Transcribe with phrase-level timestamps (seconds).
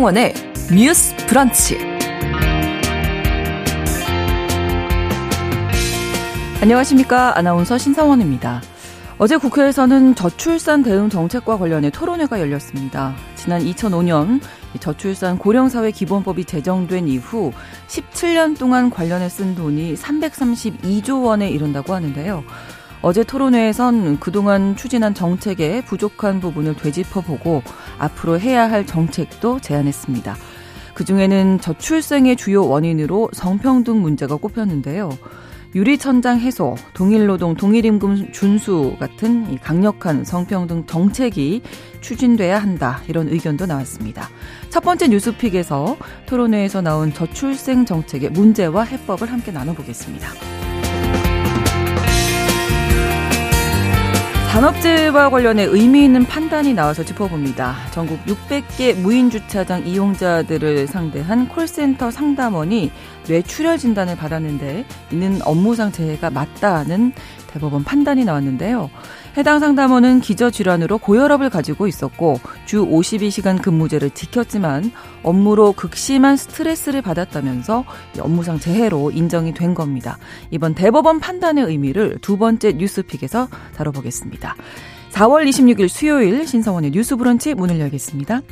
[0.00, 0.34] 신성원의
[0.74, 1.76] 뉴스 브런치.
[6.62, 7.36] 안녕하십니까.
[7.36, 8.62] 아나운서 신성원입니다.
[9.18, 13.14] 어제 국회에서는 저출산 대응 정책과 관련해 토론회가 열렸습니다.
[13.34, 14.40] 지난 2005년
[14.80, 17.52] 저출산 고령사회 기본법이 제정된 이후
[17.88, 22.42] 17년 동안 관련해 쓴 돈이 332조 원에 이른다고 하는데요.
[23.02, 27.62] 어제 토론회에선 그동안 추진한 정책의 부족한 부분을 되짚어보고
[27.98, 30.36] 앞으로 해야 할 정책도 제안했습니다.
[30.94, 35.10] 그중에는 저출생의 주요 원인으로 성평등 문제가 꼽혔는데요.
[35.74, 41.62] 유리천장 해소, 동일노동, 동일임금 준수 같은 강력한 성평등 정책이
[42.00, 43.00] 추진돼야 한다.
[43.06, 44.28] 이런 의견도 나왔습니다.
[44.68, 50.69] 첫 번째 뉴스픽에서 토론회에서 나온 저출생 정책의 문제와 해법을 함께 나눠보겠습니다.
[54.50, 57.76] 산업재해와 관련해 의미 있는 판단이 나와서 짚어봅니다.
[57.92, 62.90] 전국 600개 무인주차장 이용자들을 상대한 콜센터 상담원이
[63.28, 67.12] 뇌출혈 진단을 받았는데 이는 업무상 재해가 맞다는
[67.46, 68.90] 대법원 판단이 나왔는데요.
[69.36, 74.90] 해당 상담원은 기저질환으로 고혈압을 가지고 있었고 주 52시간 근무제를 지켰지만
[75.22, 77.84] 업무로 극심한 스트레스를 받았다면서
[78.20, 80.18] 업무상 재해로 인정이 된 겁니다.
[80.50, 84.56] 이번 대법원 판단의 의미를 두 번째 뉴스픽에서 다뤄보겠습니다.
[85.12, 88.42] 4월 26일 수요일 신성원의 뉴스 브런치 문을 열겠습니다.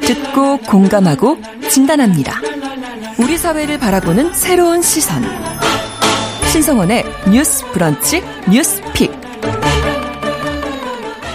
[0.00, 1.38] 듣고 공감하고
[1.70, 2.40] 진단합니다.
[3.18, 5.22] 우리 사회를 바라보는 새로운 시선.
[6.52, 9.10] 신성원의 뉴스 브런치 뉴스 픽.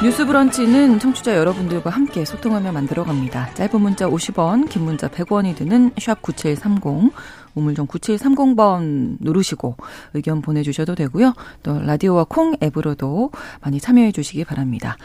[0.04, 3.50] 뉴스 브런치는 청취자 여러분들과 함께 소통하며 만들어 갑니다.
[3.56, 7.12] 짧은 문자 50원, 긴 문자 100원이 드는 샵 9730,
[7.56, 9.76] 우물정 9730번 누르시고
[10.14, 11.34] 의견 보내주셔도 되고요.
[11.64, 13.32] 또 라디오와 콩 앱으로도
[13.62, 14.98] 많이 참여해 주시기 바랍니다.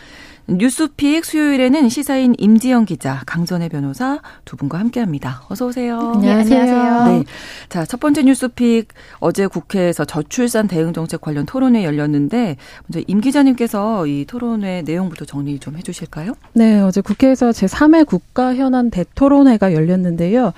[0.49, 5.43] 뉴스픽 수요일에는 시사인 임지영 기자, 강전의 변호사 두 분과 함께합니다.
[5.49, 6.13] 어서 오세요.
[6.15, 6.65] 안녕하세요.
[6.65, 7.19] 네, 안녕하세요.
[7.19, 7.25] 네.
[7.69, 12.57] 자, 첫 번째 뉴스픽 어제 국회에서 저출산 대응 정책 관련 토론회 열렸는데
[12.87, 16.35] 먼저 임 기자님께서 이 토론회 내용부터 정리 좀 해주실까요?
[16.53, 20.53] 네, 어제 국회에서 제 3회 국가 현안 대토론회가 열렸는데요.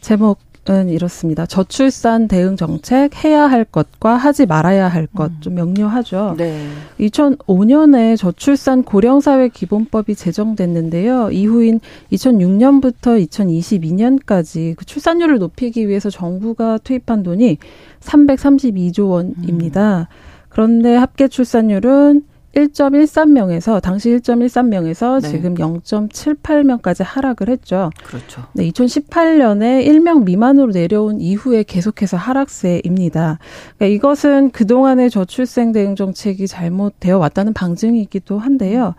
[0.00, 0.38] 제목
[0.70, 1.44] 은 이렇습니다.
[1.44, 5.54] 저출산 대응 정책 해야 할 것과 하지 말아야 할 것좀 음.
[5.54, 6.36] 명료하죠.
[6.38, 6.66] 네.
[7.00, 11.30] 2005년에 저출산 고령사회 기본법이 제정됐는데요.
[11.32, 11.80] 이후인
[12.12, 17.58] 2006년부터 2022년까지 그 출산율을 높이기 위해서 정부가 투입한 돈이
[18.00, 20.08] 332조 원입니다.
[20.10, 20.44] 음.
[20.48, 22.22] 그런데 합계 출산율은
[22.54, 25.28] 1.13명에서 당시 1.13명에서 네.
[25.28, 27.90] 지금 0.78명까지 하락을 했죠.
[28.04, 28.44] 그렇죠.
[28.52, 33.38] 네, 2018년에 1명 미만으로 내려온 이후에 계속해서 하락세입니다.
[33.76, 38.94] 그러니까 이것은 그동안의 저출생 대응 정책이 잘못되어 왔다는 방증이기도 한데요.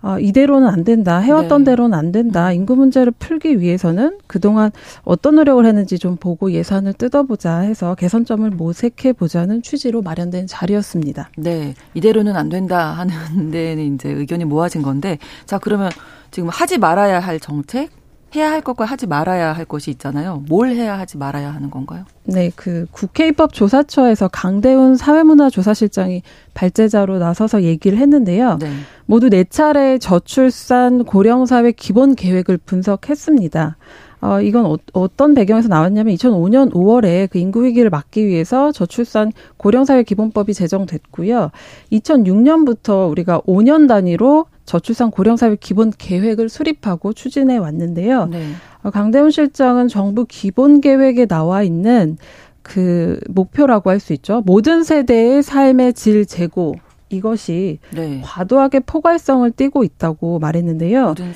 [0.00, 1.18] 어, 이대로는 안 된다.
[1.18, 1.72] 해왔던 네.
[1.72, 2.48] 대로는 안 된다.
[2.48, 2.54] 음.
[2.54, 4.70] 인구 문제를 풀기 위해서는 그동안
[5.02, 11.30] 어떤 노력을 했는지 좀 보고 예산을 뜯어보자 해서 개선점을 모색해 보자는 취지로 마련된 자리였습니다.
[11.36, 11.74] 네.
[11.94, 13.12] 이대로는 안 된다 하는
[13.50, 15.90] 데는 이제 의견이 모아진 건데 자, 그러면
[16.30, 17.90] 지금 하지 말아야 할 정책
[18.34, 20.42] 해야 할 것과 하지 말아야 할 것이 있잖아요.
[20.48, 22.04] 뭘 해야 하지 말아야 하는 건가요?
[22.24, 26.22] 네, 그 국회 입법 조사처에서 강대훈 사회문화조사실장이
[26.52, 28.58] 발제자로 나서서 얘기를 했는데요.
[28.60, 28.70] 네.
[29.06, 33.76] 모두 네 차례 저출산 고령사회 기본 계획을 분석했습니다.
[34.20, 40.02] 어, 이건 어, 떤 배경에서 나왔냐면 2005년 5월에 그 인구 위기를 막기 위해서 저출산 고령사회
[40.02, 41.50] 기본법이 제정됐고요.
[41.92, 48.26] 2006년부터 우리가 5년 단위로 저출산 고령사회 기본 계획을 수립하고 추진해 왔는데요.
[48.26, 48.50] 네.
[48.82, 52.18] 어, 강대훈 실장은 정부 기본 계획에 나와 있는
[52.62, 54.42] 그 목표라고 할 수 있죠.
[54.44, 56.74] 모든 세대의 삶의 질 제고
[57.10, 58.20] 이것이 네.
[58.22, 61.06] 과도하게 포괄성을 띠고 있다고 말했는데요.
[61.08, 61.32] 모든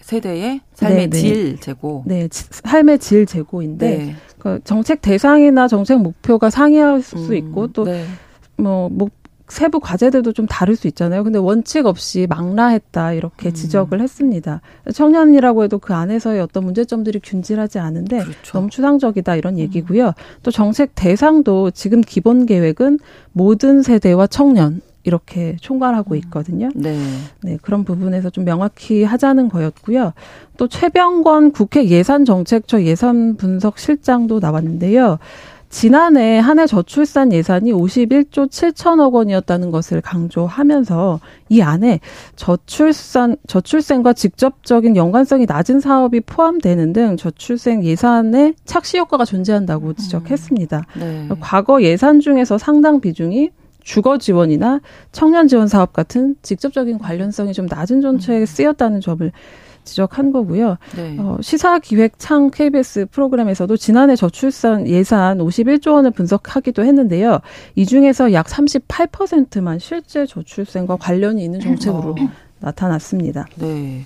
[0.00, 1.10] 세대의 삶의 네네.
[1.10, 1.18] 네.
[1.18, 2.04] 질 제고.
[2.06, 4.16] 네, 삶의 질 제고인데 네.
[4.38, 8.04] 그 정책 대상이나 정책 목표가 상이할 수 음, 있고 또뭐 네.
[8.56, 11.22] 목 세부 과제들도 좀 다를 수 있잖아요.
[11.22, 13.54] 근데 원칙 없이 망라했다 이렇게 음.
[13.54, 14.62] 지적을 했습니다.
[14.92, 18.52] 청년이라고 해도 그 안에서의 어떤 문제점들이 균질하지 않은데 그렇죠.
[18.58, 19.58] 너무 추상적이다 이런 음.
[19.58, 20.08] 얘기고요.
[20.08, 20.12] 음.
[20.42, 22.98] 또 정책 대상도 지금 기본 계획은
[23.32, 26.16] 모든 세대와 청년 이렇게 총괄하고 음.
[26.16, 26.70] 있거든요.
[26.74, 26.98] 네.
[27.42, 30.14] 네, 그런 부분에서 좀 명확히 하자는 거였고요.
[30.56, 35.18] 또 최병권 국회 예산정책처 예산 분석 실장도 나왔는데요.
[35.74, 41.18] 지난해 한 해 저출산 예산이 51조 7천억 원이었다는 것을 강조하면서
[41.48, 41.98] 이 안에
[42.36, 49.94] 저출산 저출생과 직접적인 연관성이 낮은 사업이 포함되는 등 저출생 예산에 착시 효과가 존재한다고 음.
[49.96, 50.86] 지적했습니다.
[50.96, 51.28] 네.
[51.40, 53.50] 과거 예산 중에서 상당 비중이
[53.82, 54.80] 주거 지원이나
[55.10, 58.46] 청년 지원 사업 같은 직접적인 관련성이 좀 낮은 정책에 음.
[58.46, 59.32] 쓰였다는 점을
[59.84, 60.76] 지적한 거고요.
[60.96, 61.16] 네.
[61.18, 67.40] 어, 시사기획창 KBS 프로그램에서도 지난해 저출산 예산 51조 원을 분석하기도 했는데요.
[67.74, 72.14] 이 중에서 약 38%만 실제 저출산과 관련이 있는 정책으로 어.
[72.60, 73.46] 나타났습니다.
[73.56, 74.04] 네.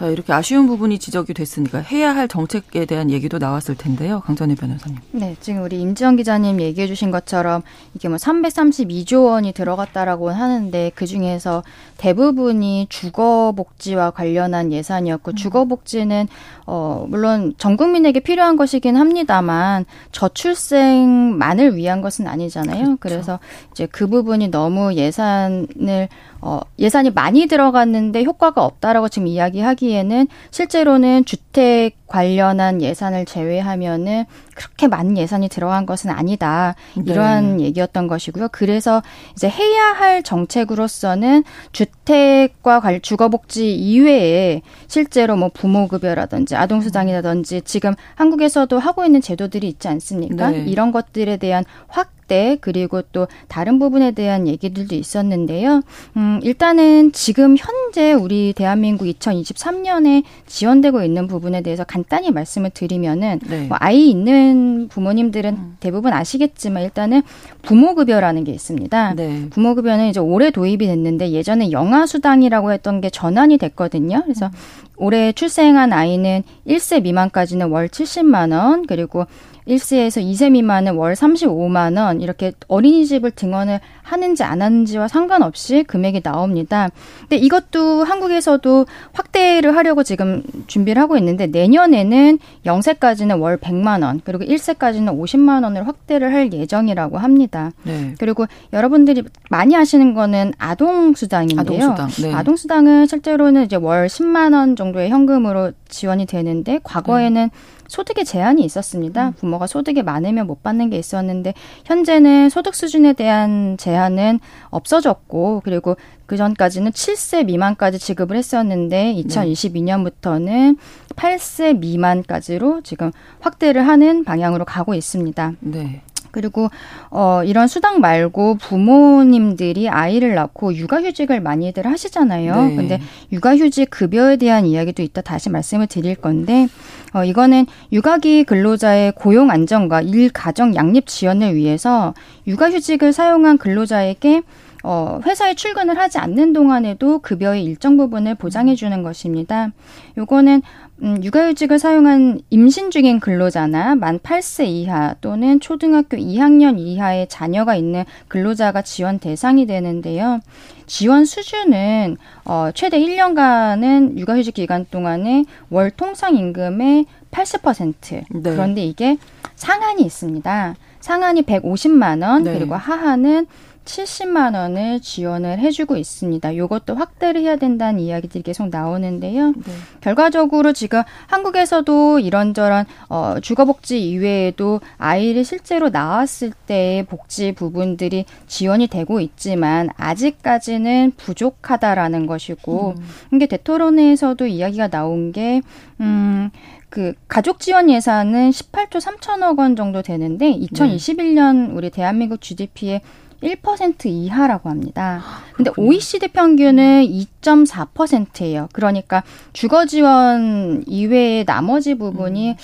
[0.00, 4.20] 자, 이렇게 아쉬운 부분이 지적이 됐으니까 해야 할 정책에 대한 얘기도 나왔을 텐데요.
[4.20, 4.98] 강전희 변호사님.
[5.12, 7.60] 네, 지금 우리 임지영 기자님 얘기해 주신 것처럼
[7.94, 11.62] 이게 뭐 332조 원이 들어갔다라고 하는데 그 중에서
[11.98, 15.36] 대부분이 주거 복지와 관련한 예산이었고 음.
[15.36, 16.28] 주거 복지는
[16.72, 22.96] 어 물론 전 국민에게 필요한 것이긴 합니다만 저출생만을 위한 것은 아니잖아요.
[22.96, 22.96] 그렇죠.
[23.00, 23.38] 그래서
[23.72, 26.08] 이제 그 부분이 너무 예산을
[26.42, 34.24] 어, 예산이 많이 들어갔는데 효과가 없다라고 지금 이야기하기에는 실제로는 주택 관련한 예산을 제외하면은
[34.54, 36.74] 그렇게 많은 예산이 들어간 것은 아니다.
[37.04, 37.64] 이러한 네.
[37.64, 38.48] 얘기였던 것이고요.
[38.50, 39.02] 그래서
[39.32, 49.20] 이제 해야 할 정책으로서는 주택과 주거복지 이외에 실제로 뭐 부모급여라든지 아동수당이라든지 지금 한국에서도 하고 있는
[49.20, 50.50] 제도들이 있지 않습니까?
[50.50, 50.64] 네.
[50.64, 55.82] 이런 것들에 대한 확 때 그리고 또 다른 부분에 대한 얘기들도 있었는데요.
[56.16, 63.66] 음, 일단은 지금 현재 우리 대한민국 2023년에 지원되고 있는 부분에 대해서 간단히 말씀을 드리면은 네.
[63.66, 65.76] 뭐 아이 있는 부모님들은 음.
[65.80, 67.22] 대부분 아시겠지만 일단은
[67.62, 69.14] 부모급여라는 게 있습니다.
[69.14, 69.48] 네.
[69.50, 74.22] 부모급여는 이제 올해 도입이 됐는데 예전에 영아수당이라고 했던 게 전환이 됐거든요.
[74.22, 74.52] 그래서 음.
[75.00, 79.26] 올해 출생한 아이는 1세 미만까지는 월 70만 원 그리고
[79.66, 86.88] 1세에서 2세 미만은 월 35만 원 이렇게 어린이집을 등원을 하는지 안 하는지와 상관없이 금액이 나옵니다.
[87.20, 94.44] 근데 이것도 한국에서도 확대를 하려고 지금 준비를 하고 있는데 내년에는 0세까지는 월 100만 원 그리고
[94.44, 97.70] 1세까지는 50만 원을 확대를 할 예정이라고 합니다.
[97.84, 98.14] 네.
[98.18, 101.60] 그리고 여러분들이 많이 하시는 거는 아동 수당인데요.
[101.60, 102.08] 아동 수당.
[102.28, 102.34] 네.
[102.34, 107.79] 아동 수당은 실제로는 이제 월 10만 원 정도의 현금으로 지원이 되는데 과거에는 네.
[107.90, 109.28] 소득에 제한이 있었습니다.
[109.28, 109.32] 음.
[109.32, 111.54] 부모가 소득이 많으면 못 받는 게 있었는데
[111.84, 114.38] 현재는 소득 수준에 대한 제한은
[114.70, 115.96] 없어졌고 그리고
[116.26, 120.78] 그 전까지는 7세 미만까지 지급을 했었는데 2022년부터는
[121.16, 123.10] 8세 미만까지로 지금
[123.40, 125.54] 확대를 하는 방향으로 가고 있습니다.
[125.58, 126.02] 네.
[126.30, 126.68] 그리고
[127.10, 132.64] 어 이런 수당 말고 부모님들이 아이를 낳고 육아휴직을 많이들 하시잖아요.
[132.66, 132.76] 네.
[132.76, 133.00] 근데
[133.32, 136.68] 육아휴직 급여에 대한 이야기도 있다 다시 말씀을 드릴 건데
[137.12, 142.14] 어 이거는 육아기 근로자의 고용 안정과 일 가정 양립 지원을 위해서
[142.46, 144.42] 육아휴직을 사용한 근로자에게
[144.82, 149.70] 어, 회사에 출근을 하지 않는 동안에도 급여의 일정 부분을 보장해 주는 것입니다.
[150.16, 150.62] 요거는
[151.02, 158.04] 음, 육아휴직을 사용한 임신 중인 근로자나 만 8세 이하 또는 초등학교 2학년 이하의 자녀가 있는
[158.28, 160.40] 근로자가 지원 대상이 되는데요.
[160.86, 168.24] 지원 수준은 어, 최대 1년간은 육아휴직 기간 동안에 월 통상 임금의 80% 네.
[168.42, 169.16] 그런데 이게
[169.54, 170.74] 상한이 있습니다.
[171.00, 172.54] 상한이 150만 원 네.
[172.54, 173.46] 그리고 하한은
[173.84, 176.50] 70만 원을 지원을 해주고 있습니다.
[176.50, 179.48] 이것도 확대를 해야 된다는 이야기들이 계속 나오는데요.
[179.52, 179.72] 네.
[180.00, 189.20] 결과적으로 지금 한국에서도 이런저런 어, 주거복지 이외에도 아이를 실제로 낳았을 때의 복지 부분들이 지원이 되고
[189.20, 193.06] 있지만 아직까지는 부족하다라는 것이고 음.
[193.34, 195.62] 이게 대토론회에서도 이야기가 나온 게
[196.00, 196.50] 음.
[196.90, 203.00] 그 가족 지원 예산은 18조 3천억 원 정도 되는데 2021년 우리 대한민국 GDP의
[203.42, 205.22] 1% 이하라고 합니다.
[205.24, 208.68] 아, 근데 OECD 평균은 2.4%예요.
[208.72, 212.56] 그러니까 주거 지원 이외의 나머지 부분이 음.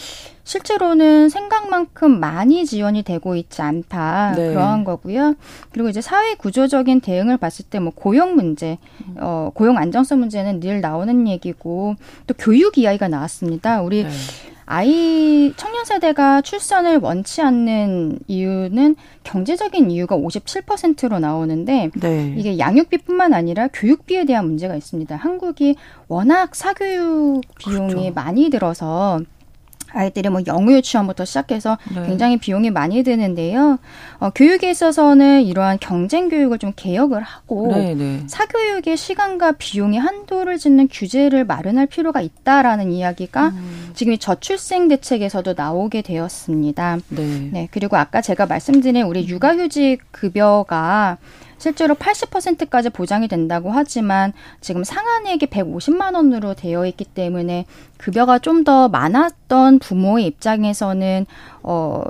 [0.47, 4.49] 실제로는 생각만큼 많이 지원이 되고 있지 않다 네.
[4.51, 5.35] 그러한 거고요.
[5.73, 8.79] 그리고 이제 사회 구조적인 대응을 봤을 때 뭐 고용 문제,
[9.19, 13.83] 어 고용 안정성 문제는 늘 나오는 얘기고 또 교육 이야기가 나왔습니다.
[13.83, 14.11] 우리 네.
[14.65, 22.35] 아이 청년 세대가 출산을 원치 않는 이유는 경제적인 이유가 57%로 나오는데 네.
[22.37, 25.15] 이게 양육비뿐만 아니라 교육비에 대한 문제가 있습니다.
[25.15, 25.77] 한국이
[26.09, 28.13] 워낙 사교육 비용이 그렇죠.
[28.15, 29.21] 많이 들어서
[29.97, 32.07] 아이들이 뭐 영어 유치원부터 시작해서 네.
[32.07, 33.79] 굉장히 비용이 많이 드는데요.
[34.19, 38.23] 어, 교육에 있어서는 이러한 경쟁 교육을 좀 개혁을 하고 네, 네.
[38.27, 43.91] 사교육의 시간과 비용의 한도를 짓는 규제를 마련할 필요가 있다라는 이야기가 음.
[43.95, 46.99] 지금 이 저출생 대책에서도 나오게 되었습니다.
[47.09, 47.51] 네.
[47.53, 47.69] 네.
[47.71, 51.19] 그리고 아까 제가 말씀드린 우리 육아휴직 급여가
[51.59, 57.65] 실제로 80%까지 보장이 된다고 하지만 지금 상한액이 150만 원으로 되어 있기 때문에
[57.99, 61.27] 급여가 좀 더 많았던 부모의 입장에서는
[61.63, 62.03] 어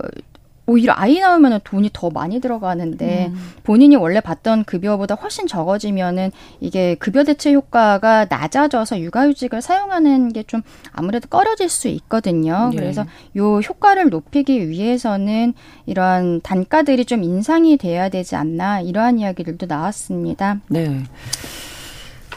[0.67, 3.53] 오히려 아이 낳으면 돈이 더 많이 들어가는데 음.
[3.63, 10.63] 본인이 원래 받던 급여보다 훨씬 적어지면은 이게 급여 대체 효과가 낮아져서 육아휴직을 사용하는 게 좀
[10.93, 12.69] 아무래도 꺼려질 수 있거든요.
[12.71, 12.77] 네.
[12.77, 13.05] 그래서
[13.37, 15.55] 요 효과를 높이기 위해서는
[15.87, 20.61] 이러한 단가들이 좀 인상이 돼야 되지 않나 이러한 이야기들도 나왔습니다.
[20.69, 21.03] 네.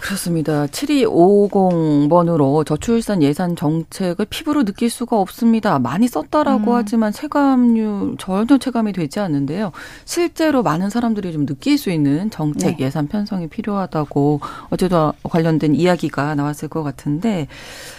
[0.02, 0.66] 그렇습니다.
[0.68, 5.78] 7250번으로 저출산 예산 정책을 피부로 느낄 수가 없습니다.
[5.80, 6.76] 많이 썼다라고 음.
[6.76, 9.72] 하지만 체감률 전혀 체감이 되지 않는데요.
[10.06, 12.86] 실제로 많은 사람들이 좀 느낄 수 있는 정책 네.
[12.86, 14.40] 예산 편성이 필요하다고
[14.70, 17.48] 어제도 관련된 이야기가 나왔을 것 같은데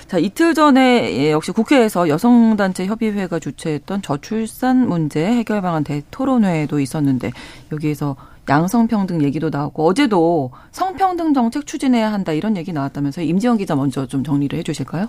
[0.09, 7.31] 자, 이틀 전에 예, 역시 국회에서 여성단체 협의회가 주최했던 저출산 문제 해결 방안 대토론회도 있었는데
[7.71, 8.17] 여기에서
[8.49, 14.25] 양성평등 얘기도 나오고 어제도 성평등 정책 추진해야 한다 이런 얘기 나왔다면서 임지영 기자 먼저 좀
[14.25, 15.09] 정리를 해 주실까요?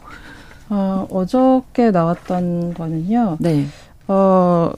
[0.70, 3.38] 어, 어저께 나왔던 거는요.
[3.40, 3.66] 네.
[4.08, 4.72] 어,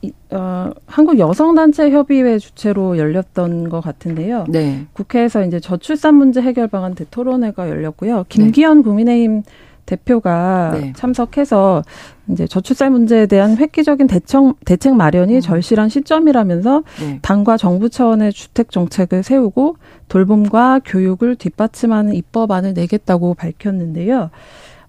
[0.00, 4.46] 이, 어, 한국 여성단체 협의회 주최로 열렸던 것 같은데요.
[4.48, 4.86] 네.
[4.92, 8.24] 국회에서 이제 저출산 문제 해결 방안 대토론회가 열렸고요.
[8.28, 8.82] 김기현 네.
[8.84, 9.42] 국민의힘
[9.88, 10.92] 대표가 네.
[10.94, 11.82] 참석해서
[12.30, 15.40] 이제 저출산 문제에 대한 획기적인 대청, 대책 마련이 음.
[15.40, 17.18] 절실한 시점이라면서 네.
[17.22, 19.76] 당과 정부 차원의 주택 정책을 세우고
[20.08, 24.30] 돌봄과 교육을 뒷받침하는 입법안을 내겠다고 밝혔는데요.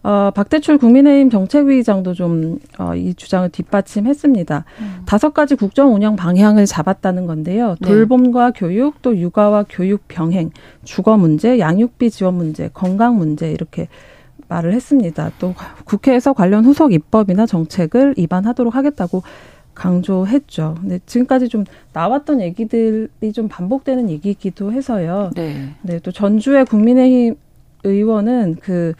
[0.02, 4.64] 어, 박대출 국민의힘 정책위의장도 좀, 어, 이 주장을 뒷받침했습니다.
[4.80, 5.02] 음.
[5.06, 7.76] 다섯 가지 국정 운영 방향을 잡았다는 건데요.
[7.82, 7.88] 네.
[7.88, 8.60] 돌봄과 네.
[8.60, 10.52] 교육, 또 육아와 교육 병행,
[10.86, 13.90] 주거 문제, 양육비 지원 문제, 건강 문제, 이렇게
[14.50, 15.32] 말을 했습니다.
[15.40, 19.24] 또 국회에서 관련 후속 입법이나 정책을 입안하도록 하겠다고
[19.74, 20.76] 강조했죠.
[20.82, 21.64] 근데 지금까지 좀
[21.94, 25.32] 나왔던 얘기들이 좀 반복되는 얘기이기도 해서요.
[25.36, 25.74] 네.
[25.82, 27.36] 네, 또 전주의 국민의힘
[27.86, 28.94] 의원은 그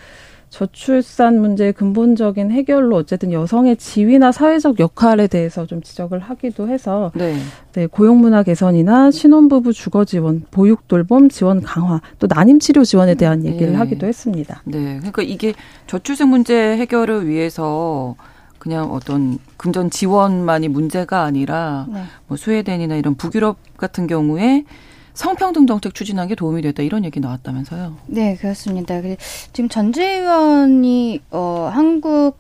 [0.50, 7.38] 저출산 문제의 근본적인 해결로 어쨌든 여성의 지위나 사회적 역할에 대해서 좀 지적을 하기도 해서 네.
[7.74, 13.46] 네, 고용문화 개선이나 신혼부부 주거 지원, 보육 돌봄 지원 강화, 또 난임 치료 지원에 대한
[13.46, 13.78] 얘기를 네.
[13.78, 14.64] 하기도 했습니다.
[14.66, 14.98] 네.
[14.98, 15.54] 그러니까 이게
[15.88, 18.16] 저출생 문제 해결을 위해서
[18.58, 22.04] 그냥 어떤 금전 지원만이 문제가 아니라 네.
[22.28, 24.66] 뭐 스웨덴이나 이런 북유럽 같은 경우에
[25.14, 27.98] 성평등 정책 추진하는 게 도움이 됐다 이런 얘기 나왔다면서요?
[28.08, 28.96] 네, 그렇습니다.
[29.54, 32.38] 지금 전재 의원이 어 한국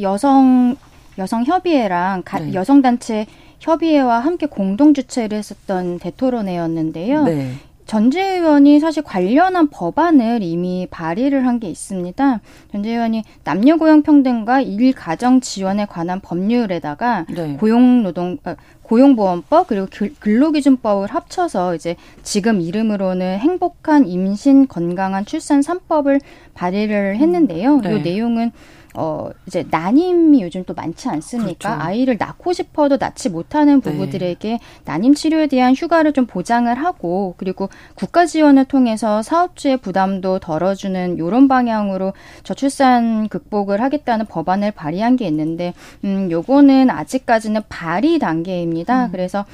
[0.00, 0.76] 여성
[1.18, 2.54] 여성 협의회랑 네.
[2.54, 3.26] 여성 단체
[3.60, 7.24] 협의회와 함께 공동 주최를 했었던 대토론회였는데요.
[7.24, 7.52] 네.
[7.84, 12.40] 전재 의원이 사실 관련한 법안을 이미 발의를 한 게 있습니다.
[12.72, 17.56] 전재 의원이 남녀 고용 평등과 일 가정 지원에 관한 법률에다가 네.
[17.60, 18.56] 고용 노동 아,
[18.92, 19.86] 고용보험법 그리고
[20.20, 26.20] 근로기준법을 합쳐서 이제 지금 이름으로는 행복한 임신 건강한 출산 3법을
[26.52, 27.80] 발의를 했는데요.
[27.80, 27.96] 네.
[27.96, 28.52] 이 내용은
[28.94, 31.70] 어, 이제 난임이 요즘 또 많지 않습니까?
[31.70, 31.82] 그렇죠.
[31.82, 33.90] 아이를 낳고 싶어도 낳지 못하는 네.
[33.90, 34.60] 부부들에게 네.
[34.84, 41.48] 난임 치료에 대한 휴가를 좀 보장을 하고 그리고 국가 지원을 통해서 사업주의 부담도 덜어주는 요런
[41.48, 49.06] 방향으로 저출산 극복을 하겠다는 법안을 발의한 게 있는데 음, 요거는 아직까지는 발의 단계입니다.
[49.06, 49.12] 음.
[49.12, 49.44] 그래서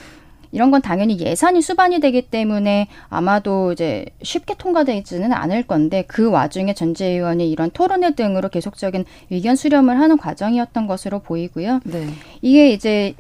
[0.53, 6.75] 이런 건 당연히 예산이 수반이 되기 때문에 아마도 이제 쉽게 통과되지는 않을 건데 그 와중에
[6.75, 11.81] 전재 의원이 이런 토론회 등으로 계속적인 의견 수렴을 하는 과정이었던 것으로 보이고요.
[11.85, 12.09] 네.
[12.43, 13.15] 이게 이제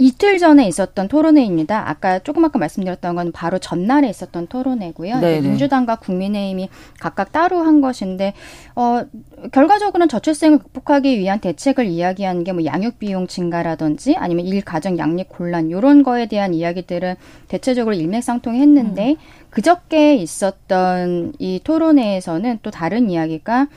[0.00, 1.88] 이틀 전에 있었던 토론회입니다.
[1.88, 5.20] 아까 조금 아까 말씀드렸던 건 바로 전날에 있었던 토론회고요.
[5.20, 5.46] 네네.
[5.46, 8.32] 민주당과 국민의힘이 각각 따로 한 것인데
[8.74, 9.04] 어
[9.52, 15.70] 결과적으로는 저출생을 극복하기 위한 대책을 이야기하는 게뭐 양육 비용 증가라든지 아니면 일 가정 양립 곤란
[15.70, 17.16] 요런 거에 대한 이야기들은
[17.48, 19.16] 대체적으로 일맥상통했는데 음.
[19.50, 23.68] 그저께 있었던 이 토론회에서는 또 다른 이야기가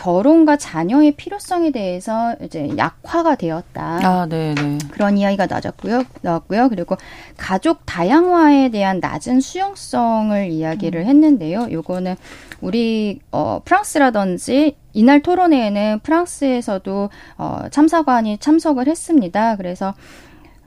[0.00, 4.00] 결혼과 자녀의 필요성에 대해서 이제 약화가 되었다.
[4.02, 4.78] 아, 네, 네.
[4.92, 6.04] 그런 이야기가 나왔고요.
[6.22, 6.70] 나왔고요.
[6.70, 6.96] 그리고
[7.36, 11.06] 가족 다양화에 대한 낮은 수용성을 이야기를 음.
[11.06, 11.68] 했는데요.
[11.70, 12.16] 요거는
[12.62, 19.56] 우리 어 프랑스라든지 이날 토론회에는 프랑스에서도 어 참사관이 참석을 했습니다.
[19.56, 19.92] 그래서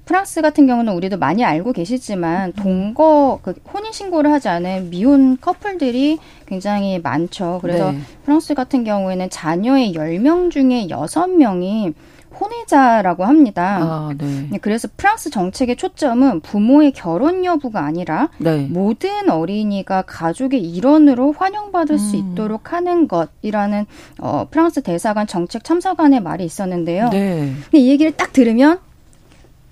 [0.05, 2.53] 프랑스 같은 경우는 우리도 많이 알고 계시지만 음.
[2.61, 7.59] 동거 그 혼인 신고를 하지 않은 미혼 커플들이 굉장히 많죠.
[7.61, 7.99] 그래서 네.
[8.25, 11.93] 프랑스 같은 경우에는 자녀의 열 명 중에 여섯 명이
[12.39, 13.77] 혼외자라고 합니다.
[13.81, 14.47] 아, 네.
[14.51, 14.57] 네.
[14.59, 18.67] 그래서 프랑스 정책의 초점은 부모의 결혼 여부가 아니라 네.
[18.69, 21.97] 모든 어린이가 가족의 일원으로 환영받을 음.
[21.97, 23.85] 수 있도록 하는 것이라는
[24.19, 27.09] 어, 프랑스 대사관 정책 참사관의 말이 있었는데요.
[27.09, 27.53] 네.
[27.65, 28.79] 근데 이 얘기를 딱 들으면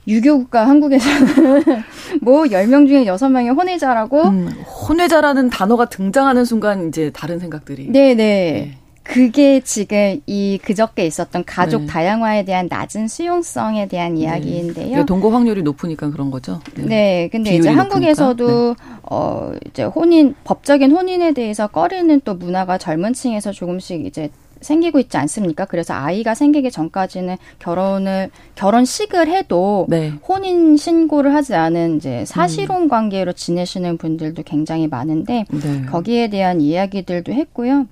[0.07, 1.63] 유교 국가 한국에서는
[2.21, 4.23] 뭐 10명 중에 6명이 혼외자라고?
[4.23, 4.47] 음,
[4.87, 7.87] 혼외자라는 단어가 등장하는 순간 이제 다른 생각들이.
[7.91, 8.15] 네네.
[8.15, 8.77] 네.
[9.03, 11.87] 그게 지금 이 그저께 있었던 가족 네.
[11.87, 14.21] 다양화에 대한 낮은 수용성에 대한 네.
[14.21, 15.05] 이야기인데요.
[15.05, 16.61] 동거 확률이 높으니까 그런 거죠.
[16.75, 16.85] 네.
[16.85, 18.83] 네 근데 이제 한국에서도 네.
[19.03, 24.29] 어 이제 혼인 법적인 혼인에 대해서 꺼리는 또 문화가 젊은 층에서 조금씩 이제
[24.61, 25.65] 생기고 있지 않습니까?
[25.65, 30.13] 그래서 아이가 생기기 전까지는 결혼을 결혼식을 해도 네.
[30.27, 32.87] 혼인 신고를 하지 않은 이제 사실혼 음.
[32.87, 35.85] 관계로 지내시는 분들도 굉장히 많은데 네.
[35.85, 37.87] 거기에 대한 이야기들도 했고요.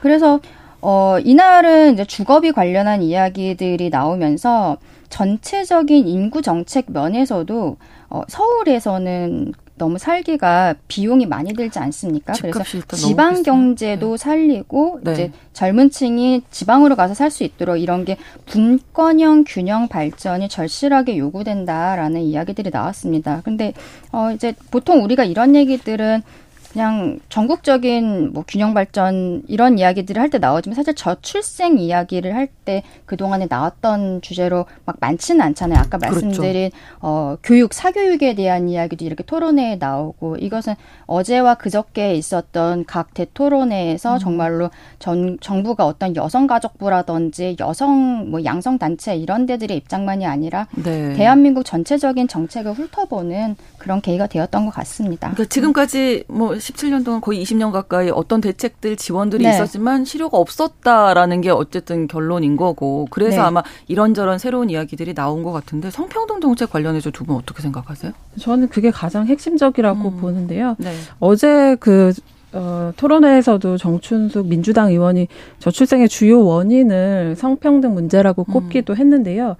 [0.00, 0.40] 그래서
[0.80, 7.76] 어 이날은 이제 주거비 관련한 이야기들이 나오면서 전체적인 인구 정책 면에서도
[8.10, 12.32] 어 서울에서는 너무 살기가 비용이 많이 들지 않습니까?
[12.34, 12.62] 그래서
[12.96, 14.16] 지방 경제도 네.
[14.16, 15.12] 살리고 네.
[15.12, 18.16] 이제 젊은 층이 지방으로 가서 살 수 있도록 이런 게
[18.46, 23.42] 분권형 균형 발전이 절실하게 요구된다라는 이야기들이 나왔습니다.
[23.44, 23.74] 근데
[24.12, 26.22] 어 이제 보통 우리가 이런 얘기들은
[26.72, 32.82] 그냥 전국적인 뭐 균형 발전 이런 이야기들을 할 때 나오지만 사실 저출생 이야기를 할 때
[33.06, 35.78] 그동안에 나왔던 주제로 막 많지는 않잖아요.
[35.78, 36.26] 아까 그렇죠.
[36.26, 36.76] 말씀드린 그렇죠.
[37.00, 40.74] 어 교육 사교육에 대한 이야기도 이렇게 토론회에 나오고 이것은
[41.06, 44.18] 어제와 그저께 있었던 각 대토론회에서 음.
[44.18, 51.14] 정말로 전 정부가 어떤 여성 가족부라든지 여성 뭐 양성 단체 이런 데들의 입장만이 아니라 네.
[51.14, 55.30] 대한민국 전체적인 정책을 훑어보는 그런 계기가 되었던 것 같습니다.
[55.30, 59.50] 그러니까 지금까지 뭐 17년 동안 거의 20년 가까이 어떤 대책들 지원들이 네.
[59.50, 63.42] 있었지만 실효가 없었다라는 게 어쨌든 결론인 거고 그래서 네.
[63.42, 68.12] 아마 이런저런 새로운 이야기들이 나온 것 같은데 성평등 정책 관련해서 두 분 어떻게 생각하세요?
[68.40, 70.16] 저는 그게 가장 핵심적이라고 음.
[70.20, 70.76] 보는데요.
[70.78, 70.92] 네.
[71.20, 72.12] 어제 그
[72.52, 78.52] 어, 토론회에서도 정춘숙 민주당 의원이 저출생의 주요 원인을 성평등 문제라고 음.
[78.52, 78.96] 꼽기도 음.
[78.96, 79.56] 했는데요.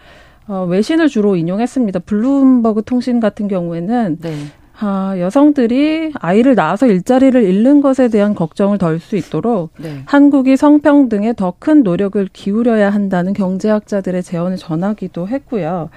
[0.48, 2.00] 어, 외신을 주로 인용했습니다.
[2.00, 4.34] 블룸버그 통신 같은 경우에는 네.
[4.80, 10.02] 아, 여성들이 아이를 낳아서 일자리를 잃는 것에 대한 걱정을 덜 수 있도록 네.
[10.06, 15.90] 한국이 성평등에 더 큰 노력을 기울여야 한다는 경제학자들의 제언을 전하기도 했고요.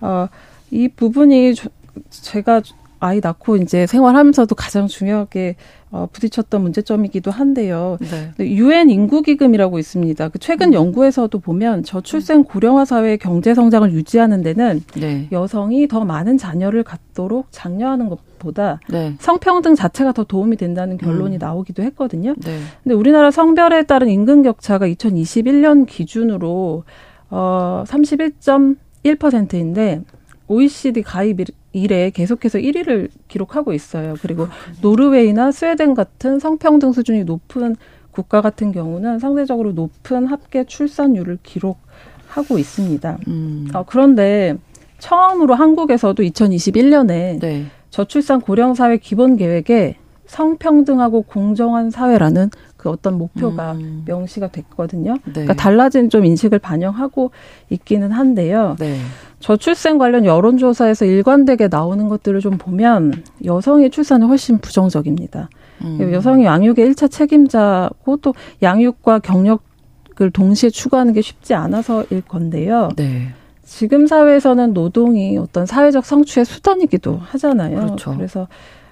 [0.00, 0.28] 어,
[0.70, 1.68] 이 부분이 저,
[2.10, 2.62] 제가
[3.00, 5.56] 아이 낳고 이제 생활하면서도 가장 중요하게
[5.92, 7.98] 어, 부딪혔던 문제점이기도 한데요.
[8.00, 8.30] 네.
[8.46, 10.28] 유엔 인구기금이라고 있습니다.
[10.28, 10.74] 그 최근 음.
[10.74, 15.26] 연구에서도 보면 저출생 고령화 사회의 경제 성장을 유지하는 데는 네.
[15.32, 19.16] 여성이 더 많은 자녀를 갖도록 장려하는 것보다 네.
[19.18, 21.40] 성평등 자체가 더 도움이 된다는 결론이 음.
[21.40, 22.36] 나오기도 했거든요.
[22.38, 22.60] 네.
[22.84, 26.84] 근데 우리나라 성별에 따른 임금 격차가 2021년 기준으로
[27.30, 30.02] 어 31.1%인데
[30.46, 31.40] OECD 가입
[31.72, 34.14] 이래 계속해서 1위를 기록하고 있어요.
[34.20, 34.48] 그리고
[34.82, 37.76] 노르웨이나 스웨덴 같은 성평등 수준이 높은
[38.10, 43.18] 국가 같은 경우는 상대적으로 높은 합계 출산율을 기록하고 있습니다.
[43.28, 43.68] 음.
[43.72, 44.56] 어, 그런데
[44.98, 47.66] 처음으로 한국에서도 2021년에 네.
[47.90, 54.04] 저출산 고령 사회 기본 계획에 성평등하고 공정한 사회라는 그 어떤 목표가 음.
[54.06, 55.14] 명시가 됐거든요.
[55.24, 55.32] 네.
[55.32, 57.32] 그러니까 달라진 좀 인식을 반영하고
[57.68, 58.76] 있기는 한데요.
[58.78, 58.96] 네.
[59.40, 65.48] 저출생 관련 여론조사에서 일관되게 나오는 것들을 좀 보면 여성의 출산은 훨씬 부정적입니다.
[65.82, 66.12] 음.
[66.12, 72.90] 여성이 양육의 일차 책임자고 또 양육과 경력을 동시에 추구하는 게 쉽지 않아서일 건데요.
[72.96, 73.28] 네.
[73.64, 77.76] 지금 사회에서는 노동이 어떤 사회적 성취의 수단이기도 하잖아요.
[77.76, 78.14] 그렇죠.
[78.14, 78.46] 그래서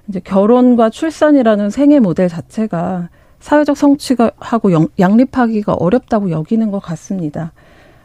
[0.09, 7.53] 이제 결혼과 출산이라는 생애 모델 자체가 사회적 성취가 하고 양립하기가 어렵다고 여기는 것 같습니다.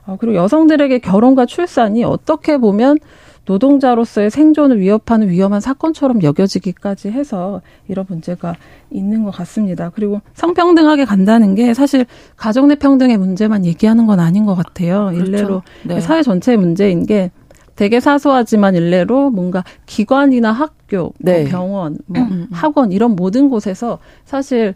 [0.05, 2.97] 어, 그리고 여성들에게 결혼과 출산이 어떻게 보면
[3.45, 8.55] 노동자로서의 생존을 위협하는 위험한 사건처럼 여겨지기까지 해서 이런 문제가
[8.89, 9.91] 있는 것 같습니다.
[9.93, 12.05] 그리고 성평등하게 간다는 게 사실
[12.37, 15.09] 가정 내 평등의 문제만 얘기하는 건 아닌 것 같아요.
[15.11, 15.25] 그렇죠.
[15.25, 15.99] 일례로 네.
[15.99, 17.31] 사회 전체의 문제인 게
[17.75, 21.41] 되게 사소하지만 일례로 뭔가 기관이나 학교, 뭐 네.
[21.41, 22.47] 뭐 병원, 뭐 음, 음, 음.
[22.51, 24.75] 학원 이런 모든 곳에서 사실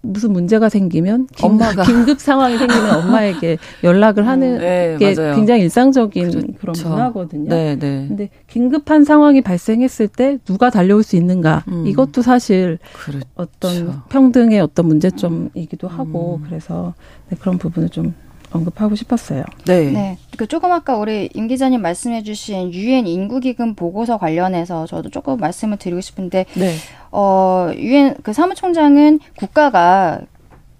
[0.00, 5.34] 무슨 문제가 생기면 엄마가 긴급 상황이 생기면 엄마에게 연락을 하는 음, 네, 게 맞아요.
[5.34, 6.52] 굉장히 일상적인 그렇죠.
[6.58, 7.48] 그런 문화거든요.
[7.48, 8.06] 네, 네.
[8.08, 11.86] 근데 긴급한 상황이 발생했을 때 누가 달려올 수 있는가 음.
[11.86, 13.26] 이것도 사실 그렇죠.
[13.34, 16.46] 어떤 평등의 어떤 문제점이기도 하고 음.
[16.48, 16.94] 그래서
[17.28, 18.14] 네, 그런 부분을 좀
[18.50, 19.44] 언급하고 싶었어요.
[19.66, 19.90] 네.
[19.90, 20.18] 네.
[20.36, 26.00] 그 조금 아까 우리 임 기자님 말씀해주신 유엔 인구기금 보고서 관련해서 저도 조금 말씀을 드리고
[26.00, 26.74] 싶은데, 네.
[27.10, 30.20] 어 유엔 그 사무총장은 국가가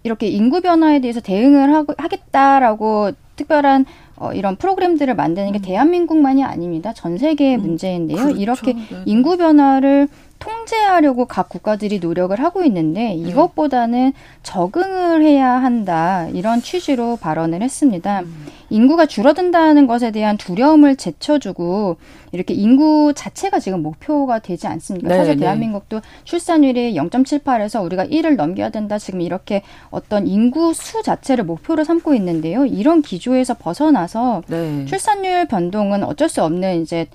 [0.02, 5.62] 이렇게 인구 변화에 대해서 대응을 하고 하겠다라고 특별한 어, 이런 프로그램들을 만드는 게 음.
[5.62, 6.92] 대한민국만이 아닙니다.
[6.92, 7.60] 전 세계의 음.
[7.60, 8.16] 문제인데요.
[8.16, 8.36] 그렇죠.
[8.36, 8.82] 이렇게 네.
[9.06, 13.14] 인구 변화를 통제하려고 각 국가들이 노력을 하고 있는데 네.
[13.14, 18.20] 이것보다는 적응을 해야 한다 이런 취지로 발언을 했습니다.
[18.20, 18.46] 음.
[18.70, 21.96] 인구가 줄어든다는 것에 대한 두려움을 제쳐주고
[22.32, 25.08] 이렇게 인구 자체가 지금 목표가 되지 않습니까?
[25.08, 25.40] 네, 사실 네.
[25.40, 32.14] 대한민국도 출산율이 0.78에서 우리가 1을 넘겨야 된다 지금 이렇게 어떤 인구 수 자체를 목표로 삼고
[32.14, 32.66] 있는데요.
[32.66, 34.84] 이런 기조에서 벗어나서 네.
[34.84, 37.06] 출산율 변동은 어쩔 수 없는 이제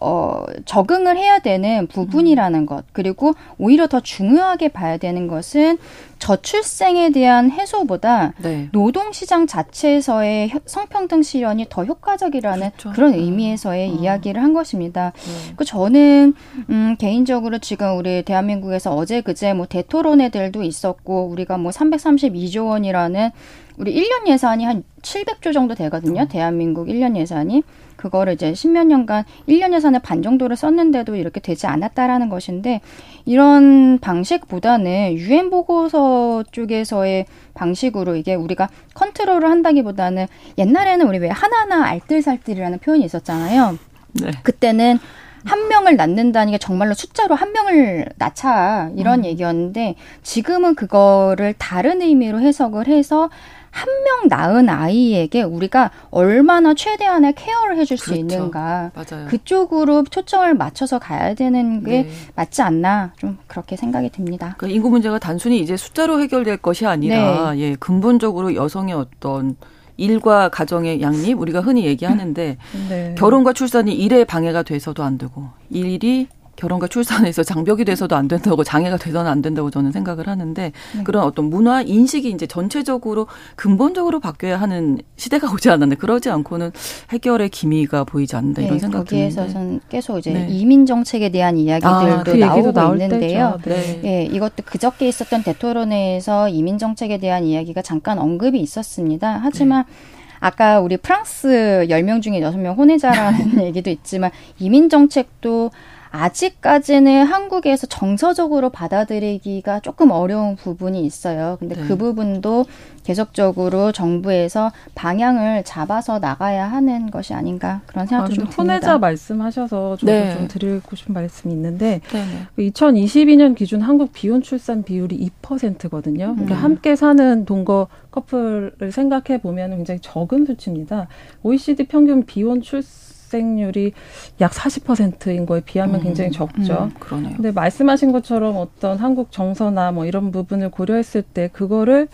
[0.00, 2.66] 어, 적응을 해야 되는 부분이라는 음.
[2.66, 2.84] 것.
[2.92, 5.78] 그리고 오히려 더 중요하게 봐야 되는 것은
[6.18, 8.68] 저출생에 대한 해소보다 네.
[8.72, 12.92] 노동시장 자체에서의 성평등 실현이 더 효과적이라는 그렇죠.
[12.92, 13.18] 그런 음.
[13.18, 13.98] 의미에서의 음.
[13.98, 15.12] 이야기를 한 것입니다.
[15.14, 15.54] 네.
[15.56, 16.34] 그 저는
[16.70, 23.30] 음, 개인적으로 지금 우리 대한민국에서 어제 그제 뭐 대토론회들도 있었고 우리가 뭐 332조 원이라는
[23.76, 26.22] 우리 1년 예산이 한 700조 정도 되거든요.
[26.22, 26.28] 음.
[26.28, 27.62] 대한민국 1년 예산이.
[27.96, 32.80] 그거를 이제 십몇 년간 1년 예산의 반 정도를 썼는데도 이렇게 되지 않았다라는 것인데
[33.24, 40.26] 이런 방식보다는 유엔 보고서 쪽에서의 방식으로 이게 우리가 컨트롤을 한다기보다는
[40.58, 43.78] 옛날에는 우리 왜 하나하나 알뜰살뜰이라는 표현이 있었잖아요.
[44.14, 44.30] 네.
[44.42, 44.98] 그때는
[45.44, 49.24] 한 명을 낳는다는 게 정말로 숫자로 한 명을 낳자 이런 음.
[49.26, 53.28] 얘기였는데 지금은 그거를 다른 의미로 해석을 해서
[53.74, 58.12] 한 명 낳은 아이에게 우리가 얼마나 최대한의 케어를 해줄 그렇죠.
[58.12, 58.92] 수 있는가.
[58.94, 59.26] 맞아요.
[59.28, 62.10] 그쪽으로 초점을 맞춰서 가야 되는 게 네.
[62.36, 63.12] 맞지 않나.
[63.18, 64.54] 좀 그렇게 생각이 듭니다.
[64.58, 67.60] 그러니까 인구 문제가 단순히 이제 숫자로 해결될 것이 아니라 네.
[67.60, 69.56] 예, 근본적으로 여성의 어떤
[69.96, 72.56] 일과 가정의 양립 우리가 흔히 얘기하는데
[72.88, 73.14] 네.
[73.18, 78.96] 결혼과 출산이 일에 방해가 돼서도 안 되고 일이 결혼과 출산에서 장벽이 돼서도 안 된다고 장애가
[78.96, 81.02] 돼서는 안 된다고 저는 생각을 하는데 네.
[81.04, 86.72] 그런 어떤 문화 인식이 이제 전체적으로 근본적으로 바뀌어야 하는 시대가 오지 않았는데 그러지 않고는
[87.10, 90.46] 해결의 기미가 보이지 않는다 이런 네, 생각이 거기에서 는 계속 이제 네.
[90.48, 93.58] 이민 정책에 대한 이야기들도 아, 그 나오고 있는데요.
[93.64, 94.00] 네.
[94.02, 94.24] 네.
[94.24, 99.40] 이것도 그저께 있었던 대토론회에서 이민 정책에 대한 이야기가 잠깐 언급이 있었습니다.
[99.42, 100.14] 하지만 네.
[100.40, 105.70] 아까 우리 프랑스 10명 중에 6명 혼외자라는 얘기도 있지만 이민 정책도
[106.14, 111.56] 아직까지는 한국에서 정서적으로 받아들이기가 조금 어려운 부분이 있어요.
[111.58, 111.88] 근데 네.
[111.88, 112.66] 그 부분도
[113.02, 118.62] 계속적으로 정부에서 방향을 잡아서 나가야 하는 것이 아닌가 그런 생각도 아, 좀 듭니다.
[118.62, 120.36] 혼외자 말씀하셔서 저도 네.
[120.36, 126.26] 좀 드리고 싶은 말씀이 있는데 네 2022년 기준 한국 비혼 출산 비율이 2%거든요.
[126.26, 126.34] 음.
[126.36, 131.08] 그러니까 함께 사는 동거 커플을 생각해 보면 굉장히 적은 수치입니다.
[131.42, 133.03] OECD 평균 비혼 출산
[133.34, 133.92] 출생률이
[134.40, 136.84] 약 40%인 거에 비하면 음, 굉장히 적죠.
[136.84, 137.34] 음, 그러네요.
[137.34, 142.08] 근데 말씀하신 것처럼 어떤 한국 정서나 뭐 이런 부분을 고려했을 때 그거를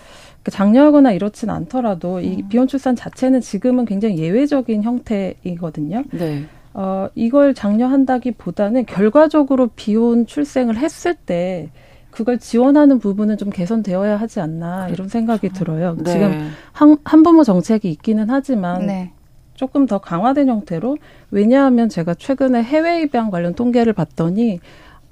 [0.50, 2.24] 장려하거나 이렇진 않더라도 음.
[2.24, 6.04] 이 비혼 출산 자체는 지금은 굉장히 예외적인 형태이거든요.
[6.12, 6.44] 네.
[6.72, 11.68] 어, 이걸 장려한다기 보다는 결과적으로 비혼 출생을 했을 때
[12.10, 15.64] 그걸 지원하는 부분은 좀 개선되어야 하지 않나 이런 생각이 그렇죠.
[15.64, 15.96] 들어요.
[15.98, 16.12] 네.
[16.12, 19.12] 지금 한, 한부모 정책이 있기는 하지만 네.
[19.60, 20.96] 조금 더 강화된 형태로
[21.30, 24.58] 왜냐하면 제가 최근에 해외 입양 관련 통계를 봤더니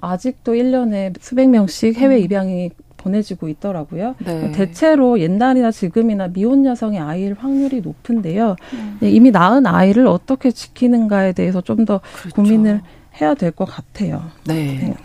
[0.01, 2.23] 아직도 1년에 수백 명씩 해외 음.
[2.23, 4.15] 입양이 보내지고 있더라고요.
[4.25, 4.51] 네.
[4.51, 8.55] 대체로 옛날이나 지금이나 미혼 여성의 아이일 확률이 높은데요.
[8.73, 8.97] 음.
[8.99, 12.35] 네, 이미 낳은 아이를 어떻게 지키는가에 대해서 좀더 그렇죠.
[12.35, 12.81] 고민을
[13.21, 14.23] 해야 될 것 같아요.
[14.47, 14.55] 네.
[14.81, 14.95] 네.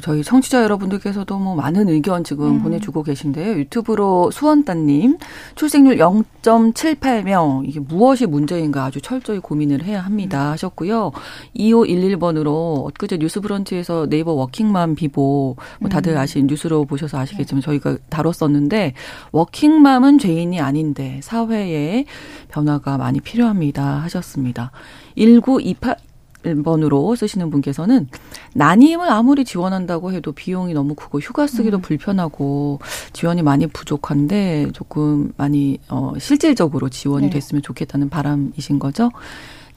[0.00, 2.62] 저희 청취자 여러분들께서도 뭐 많은 의견 지금 음.
[2.62, 3.58] 보내주고 계신데요.
[3.58, 5.18] 유튜브로 수원따님
[5.54, 10.52] 출생률 0.78명 이게 무엇이 문제인가 아주 철저히 고민을 해야 합니다 음.
[10.52, 11.12] 하셨고요.
[11.56, 16.18] 2511번으로 엊그제 뉴스 브런치에서 네이버 워킹맘 비보 뭐 다들 음.
[16.18, 18.94] 아신 뉴스로 보셔서 아시겠지만 저희가 다뤘었는데
[19.32, 22.04] 워킹맘은 죄인이 아닌데 사회에
[22.48, 24.70] 변화가 많이 필요합니다 하셨습니다.
[25.16, 26.07] 1928
[26.56, 28.08] 번으로 쓰시는 분께서는
[28.54, 31.82] 난임을 아무리 지원한다고 해도 비용이 너무 크고 휴가 쓰기도 음.
[31.82, 32.80] 불편하고
[33.12, 37.32] 지원이 많이 부족한데 조금 많이 어 실질적으로 지원이 네.
[37.34, 39.10] 됐으면 좋겠다는 바람이신 거죠.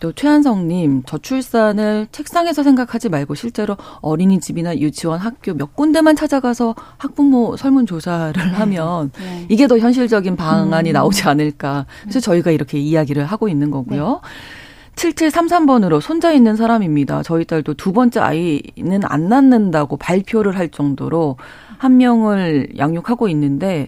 [0.02, 8.34] 또 최한성님 저출산을 책상에서 생각하지 말고 실제로 어린이집이나 유치원, 학교 몇 군데만 찾아가서 학부모 설문조사를
[8.34, 8.52] 네.
[8.52, 9.46] 하면 네.
[9.48, 10.94] 이게 더 현실적인 방안이 음.
[10.94, 11.86] 나오지 않을까.
[12.02, 14.22] 그래서 저희가 이렇게 이야기를 하고 있는 거고요.
[14.24, 14.30] 네.
[14.96, 17.24] 7733번으로 손자 있는 사람입니다.
[17.24, 21.38] 저희 딸도 두 번째 아이는 안 낳는다고 발표를 할 정도로
[21.78, 23.88] 한 명을 양육하고 있는데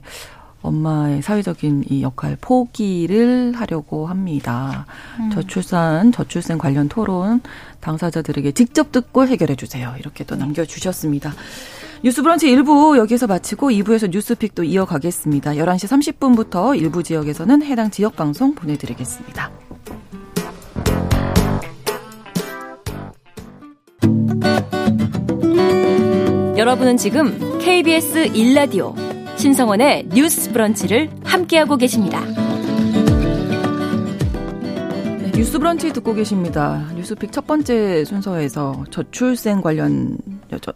[0.63, 4.85] 엄마의 사회적인 이 역할 포기를 하려고 합니다.
[5.19, 5.29] 음.
[5.29, 7.41] 저출산, 저출생 관련 토론
[7.81, 9.93] 당사자들에게 직접 듣고 해결해 주세요.
[9.99, 11.33] 이렇게 또 남겨주셨습니다.
[12.03, 15.51] 뉴스브런치 1부 여기서 마치고 2부에서 뉴스픽도 이어가겠습니다.
[15.51, 19.51] 11시 30분부터 일부 지역에서는 해당 지역 방송 보내드리겠습니다.
[26.55, 28.93] 여러분은 지금 KBS 1라디오
[29.39, 32.23] 신성원의 뉴스 브런치를 함께하고 계십니다.
[34.61, 36.85] 네, 뉴스 브런치 듣고 계십니다.
[36.95, 40.19] 뉴스픽 첫 번째 순서에서 저출생 관련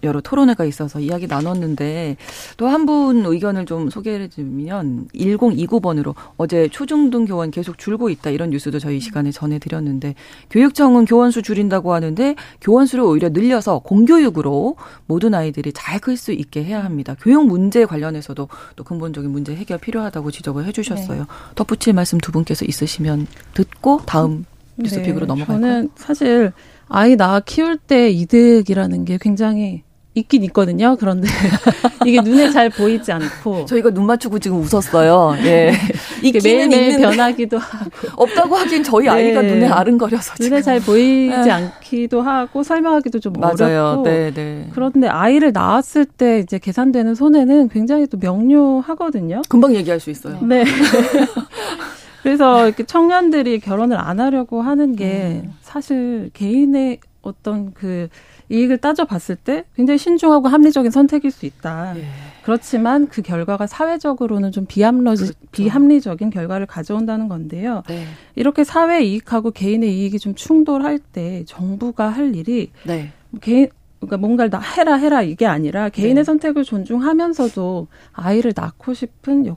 [0.03, 2.17] 여러 토론회가 있어서 이야기 나눴는데
[2.57, 8.49] 또 한 분 의견을 좀 소개해 주면 1029번으로 어제 초중등 교원 계속 줄고 있다 이런
[8.51, 10.15] 뉴스도 저희 시간에 전해드렸는데
[10.49, 14.75] 교육청은 교원수 줄인다고 하는데 교원수를 오히려 늘려서 공교육으로
[15.05, 17.15] 모든 아이들이 잘 클 수 있게 해야 합니다.
[17.19, 21.19] 교육 문제 관련해서도 또 근본적인 문제 해결 필요하다고 지적을 해주셨어요.
[21.21, 21.25] 네.
[21.55, 24.45] 덧붙일 말씀 두 분께서 있으시면 듣고 다음
[24.77, 25.59] 뉴스픽으로 네, 넘어갈까요?
[25.59, 26.53] 저는 사실
[26.89, 29.83] 아이 낳아 키울 때 이득이라는 게 굉장히
[30.17, 30.95] 있긴 있거든요.
[30.99, 31.27] 그런데
[32.05, 35.35] 이게 눈에 잘 보이지 않고 저희가 눈 맞추고 지금 웃었어요.
[35.45, 35.73] 예.
[36.23, 39.11] 이게 매일매일 변하기도 하고 없다고 하긴 저희 네.
[39.11, 40.49] 아이가 눈에 아른거려서 지금.
[40.49, 41.51] 눈에 잘 보이지 네.
[41.51, 43.99] 않기도 하고 설명하기도 좀 맞아요.
[43.99, 44.69] 어렵고 네, 네.
[44.73, 49.43] 그런데 아이를 낳았을 때 이제 계산되는 손해는 굉장히 또 명료하거든요.
[49.49, 50.39] 금방 얘기할 수 있어요.
[50.41, 50.65] 네.
[52.23, 55.53] 그래서 이렇게 청년들이 결혼을 안 하려고 하는 게 음.
[55.67, 58.07] 사실 개인의 어떤 그
[58.49, 61.97] 이익을 따져봤을 때 굉장히 신중하고 합리적인 선택일 수 있다.
[61.97, 62.05] 예.
[62.43, 65.33] 그렇지만 그 결과가 사회적으로는 좀 비합리, 그렇죠.
[65.51, 67.83] 비합리적인 결과를 가져온다는 건데요.
[67.89, 68.05] 네.
[68.35, 73.11] 이렇게 사회 이익하고 개인의 이익이 좀 충돌할 때 정부가 할 일이 네.
[73.41, 73.67] 개인
[73.99, 76.23] 그러니까 뭔가를 다 해라 해라 이게 아니라 개인의 네.
[76.23, 79.47] 선택을 존중하면서도 아이를 낳고 싶은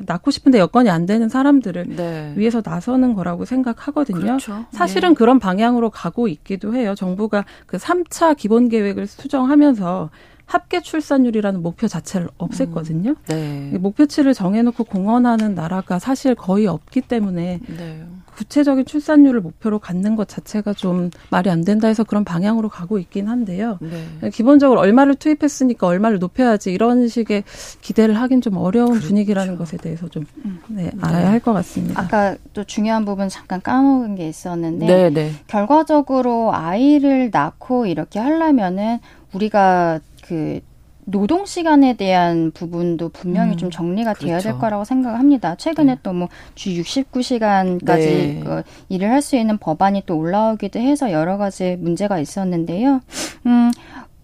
[0.00, 2.32] 낳고 싶은데 여건이 안 되는 사람들을 네.
[2.36, 4.20] 위해서 나서는 거라고 생각하거든요.
[4.20, 4.64] 그렇죠.
[4.70, 5.14] 사실은 네.
[5.14, 6.94] 그런 방향으로 가고 있기도 해요.
[6.94, 10.10] 정부가 그 3차 기본 계획을 수정하면서
[10.46, 13.08] 합계 출산율이라는 목표 자체를 없앴거든요.
[13.08, 13.78] 음, 네.
[13.78, 18.04] 목표치를 정해놓고 공언하는 나라가 사실 거의 없기 때문에 네.
[18.36, 23.28] 구체적인 출산율을 목표로 갖는 것 자체가 좀 말이 안 된다 해서 그런 방향으로 가고 있긴
[23.28, 23.78] 한데요.
[23.80, 24.30] 네.
[24.30, 27.44] 기본적으로 얼마를 투입했으니까 얼마를 높여야지 이런 식의
[27.80, 29.08] 기대를 하긴 좀 어려운 그렇죠.
[29.08, 30.60] 분위기라는 것에 대해서 좀 음.
[30.68, 31.26] 네, 알아야 네.
[31.26, 32.00] 할것 같습니다.
[32.00, 35.32] 아까 또 중요한 부분 잠깐 까먹은 게 있었는데 네, 네.
[35.46, 39.00] 결과적으로 아이를 낳고 이렇게 하려면은
[39.32, 40.60] 우리가 그
[41.08, 44.26] 노동 시간에 대한 부분도 분명히 음, 좀 정리가 그렇죠.
[44.26, 45.54] 돼야 될 거라고 생각합니다.
[45.54, 46.00] 최근에 네.
[46.02, 48.40] 또뭐 주 69시간까지 네.
[48.44, 53.00] 그 일을 할 수 있는 법안이 또 올라오기도 해서 여러 가지 문제가 있었는데요.
[53.46, 53.70] 음,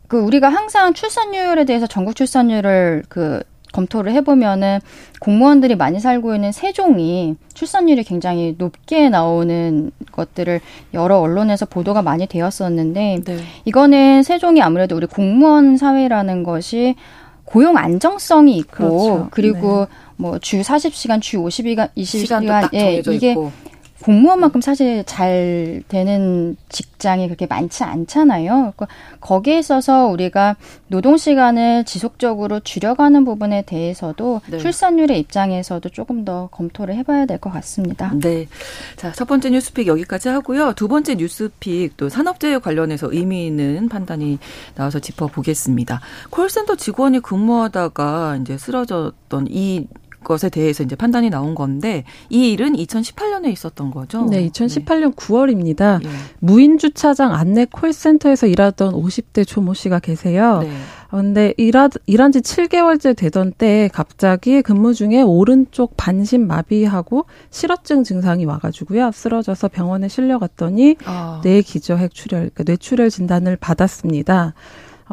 [0.09, 4.81] 그 우리가 항상 출산율에 대해서 전국 출산율을 그 검토를 해보면은
[5.21, 10.61] 공무원들이 많이 살고 있는 세종이 출산율이 굉장히 높게 나오는 것들을
[10.95, 13.39] 여러 언론에서 보도가 많이 되었었는데 네.
[13.65, 16.95] 이거는 세종이 아무래도 우리 공무원 사회라는 것이
[17.45, 19.29] 고용 안정성이 있고 그렇죠.
[19.31, 19.97] 그리고 네.
[20.17, 23.51] 뭐주 40시간, 주 50시간, 20시간 예, 이게 있고.
[24.03, 28.73] 공무원만큼 사실 잘 되는 직장이 그렇게 많지 않잖아요.
[28.77, 28.89] 그러니까
[29.21, 30.57] 거기에 있어서 우리가
[30.89, 34.59] 노동 시간을 지속적으로 줄여가는 부분에 대해서도 네.
[34.59, 38.13] 출산율의 입장에서도 조금 더 검토를 해봐야 될 것 같습니다.
[38.15, 38.47] 네.
[38.97, 40.75] 자, 첫 번째 뉴스픽 여기까지 하고요.
[40.75, 44.39] 두 번째 뉴스픽 또 산업재해 관련해서 의미 있는 판단이
[44.77, 46.01] 나와서 짚어보겠습니다.
[46.31, 49.87] 콜센터 직원이 근무하다가 이제 쓰러졌던 이
[50.23, 54.27] 것에 대해서 이제 판단이 나온 건데 이 일은 2018년에 있었던 거죠.
[54.27, 55.17] 네, 2018년 네.
[55.17, 56.05] 9월입니다.
[56.05, 56.09] 예.
[56.39, 60.61] 무인 주차장 안내 콜센터에서 일하던 50대 조모 씨가 계세요.
[60.63, 60.71] 네.
[61.11, 68.47] 근데 일하, 일한 지 7개월째 되던 때에 갑자기 근무 중에 오른쪽 반신 마비하고 실어증 증상이
[68.47, 69.11] 와가지고요.
[69.13, 71.41] 쓰러져서 병원에 실려갔더니 아.
[71.43, 74.55] 뇌 기저핵 출혈, 그러니까 뇌출혈 진단을 받았습니다.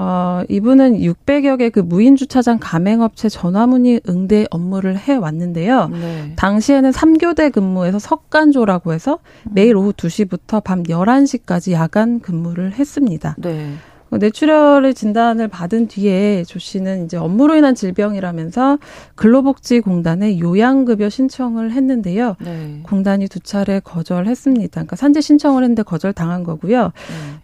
[0.02, 5.90] 어, 이분은 600여 개 그 무인 주차장 가맹업체 전화문의 응대 업무를 해 왔는데요.
[5.90, 6.34] 네.
[6.36, 9.20] 당시에는 3교대 근무에서 석간조라고 해서
[9.52, 13.36] 매일 오후 2시부터 밤 11시까지 야간 근무를 했습니다.
[13.40, 13.74] 네.
[14.10, 18.80] 뭐 뇌출혈의 진단을 받은 뒤에 조 씨는 이제 업무로 인한 질병이라면서
[19.15, 22.36] 근로복지공단에 요양급여 신청을 했는데요.
[22.43, 22.80] 네.
[22.84, 24.72] 공단이 두 차례 거절했습니다.
[24.72, 26.91] 그러니까 산재 신청을 했는데 거절 당한 거고요.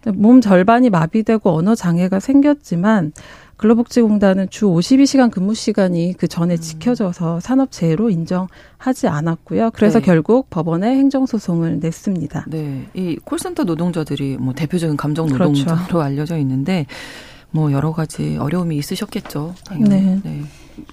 [0.04, 0.10] 네.
[0.12, 3.12] 몸 절반이 마비되고 언어 장애가 생겼지만
[3.56, 6.60] 근로복지공단은 주 52시간 근무 시간이 그 전에 음.
[6.60, 9.70] 지켜져서 산업재해로 인정하지 않았고요.
[9.72, 10.04] 그래서 네.
[10.04, 12.46] 결국 법원에 행정소송을 냈습니다.
[12.48, 12.86] 네.
[12.94, 15.26] 이 콜센터 노동자들이 뭐 대표적인 감정.
[15.26, 16.00] 노동자로 그렇죠.
[16.02, 16.86] 알려져 있는데
[17.50, 19.54] 뭐 여러 가지 어려움이 있으셨겠죠.
[19.80, 20.20] 네.
[20.22, 20.42] 네.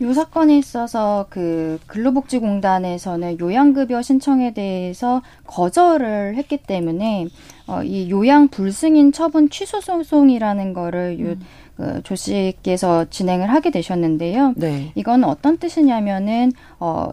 [0.02, 7.28] 이 사건에 있어서 그 근로복지공단에서는 요양급여 신청에 대해서 거절을 했기 때문에
[7.67, 11.41] 어, 이 요양 불승인 처분 취소 소송이라는 거를 음.
[11.77, 14.53] 그조 씨께서 진행을 하게 되셨는데요.
[14.55, 14.91] 네.
[14.95, 17.09] 이건 어떤 뜻이냐면은 어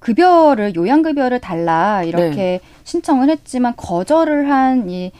[0.00, 2.60] 급여를 요양급여를 달라 이렇게 네.
[2.84, 5.10] 신청을 했지만 거절을 한 이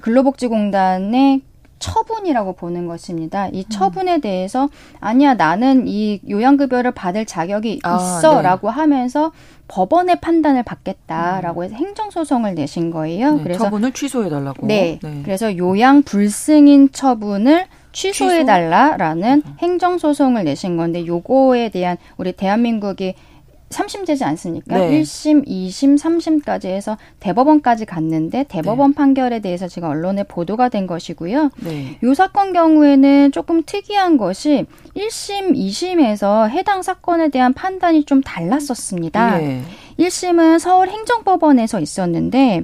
[0.00, 1.42] 근로복지공단의
[1.78, 3.48] 처분이라고 보는 것입니다.
[3.48, 3.64] 이 음.
[3.68, 4.68] 처분에 대해서
[5.00, 8.74] 아니야 나는 이 요양급여를 받을 자격이 아, 있어라고 네.
[8.74, 9.32] 하면서
[9.66, 13.36] 법원의 판단을 받겠다라고 해서 행정소송을 내신 거예요.
[13.36, 14.66] 네, 그래서 처분을 취소해 달라고.
[14.66, 15.22] 네, 네.
[15.24, 19.54] 그래서 요양 불승인 처분을 취소해 달라라는 취소?
[19.58, 23.14] 행정소송을 내신 건데 요거에 대한 우리 대한민국이
[23.72, 24.78] 3심제지 않습니까?
[24.78, 25.00] 네.
[25.00, 28.94] 1심, 2심, 3심까지 해서 대법원까지 갔는데 대법원 네.
[28.94, 31.50] 판결에 대해서 지금 언론에 보도가 된 것이고요.
[31.64, 31.98] 네.
[32.02, 39.38] 요 사건 경우에는 조금 특이한 것이 1심, 2심에서 해당 사건에 대한 판단이 좀 달랐었습니다.
[39.38, 39.62] 네.
[39.98, 42.62] 1심은 서울행정법원에서 있었는데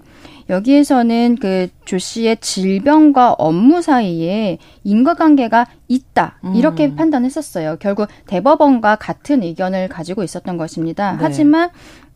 [0.49, 6.97] 여기에서는 그 조 씨의 질병과 업무 사이에 인과관계가 있다 이렇게 음.
[6.97, 7.77] 판단했었어요.
[7.81, 11.13] 결국 대법원과 같은 의견을 가지고 있었던 것입니다.
[11.13, 11.19] 네.
[11.23, 11.71] 하지만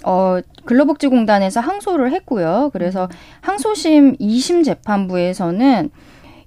[0.04, 2.68] 어 근로복지공단에서 항소를 했고요.
[2.74, 3.08] 그래서
[3.40, 5.88] 항소심 2심 재판부에서는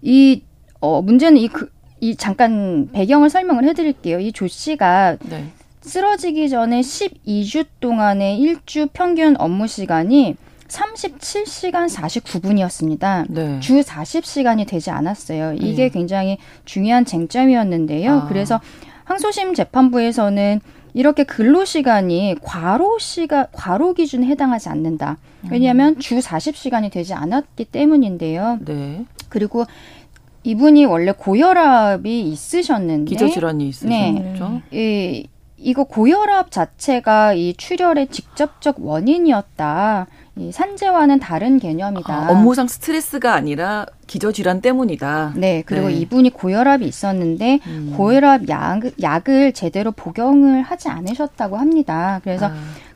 [0.04, 0.44] 이
[0.82, 4.20] 어, 문제는 이, 그, 이 잠깐 배경을 설명을 해드릴게요.
[4.20, 5.46] 이 조 씨가 네.
[5.82, 10.36] 쓰러지기 전에 12주 동안의 일주 평균 업무 시간이
[10.76, 13.26] 37시간 49분이었습니다.
[13.30, 13.60] 네.
[13.62, 15.54] 주 40시간이 되지 않았어요.
[15.54, 15.90] 이게 네.
[15.90, 18.12] 굉장히 중요한 쟁점이었는데요.
[18.12, 18.28] 아.
[18.28, 18.60] 그래서
[19.06, 20.60] 항소심 재판부에서는
[20.94, 25.18] 이렇게 근로 시간이 과로 시가 과로 기준에 해당하지 않는다.
[25.50, 26.00] 왜냐하면 음.
[26.00, 28.60] 주 40시간이 되지 않았기 때문인데요.
[28.66, 29.06] 네.
[29.30, 29.66] 그리고
[30.44, 33.90] 이분이 원래 고혈압이 있으셨는데 기저질환이 있으셨죠.
[33.90, 34.62] 네.
[34.72, 40.08] 이 이거 고혈압 자체가 이 출혈의 직접적 원인이었다.
[40.38, 42.14] 이 산재와는 다른 개념이다.
[42.14, 45.34] 아, 업무상 스트레스가 아니라 기저질환 때문이다.
[45.38, 45.94] 네, 그리고 네.
[45.94, 47.94] 이분이 고혈압이 있었는데 음.
[47.96, 52.20] 고혈압 약, 약을 제대로 복용을 하지 않으셨다고 합니다.
[52.24, 52.54] 그래서 아.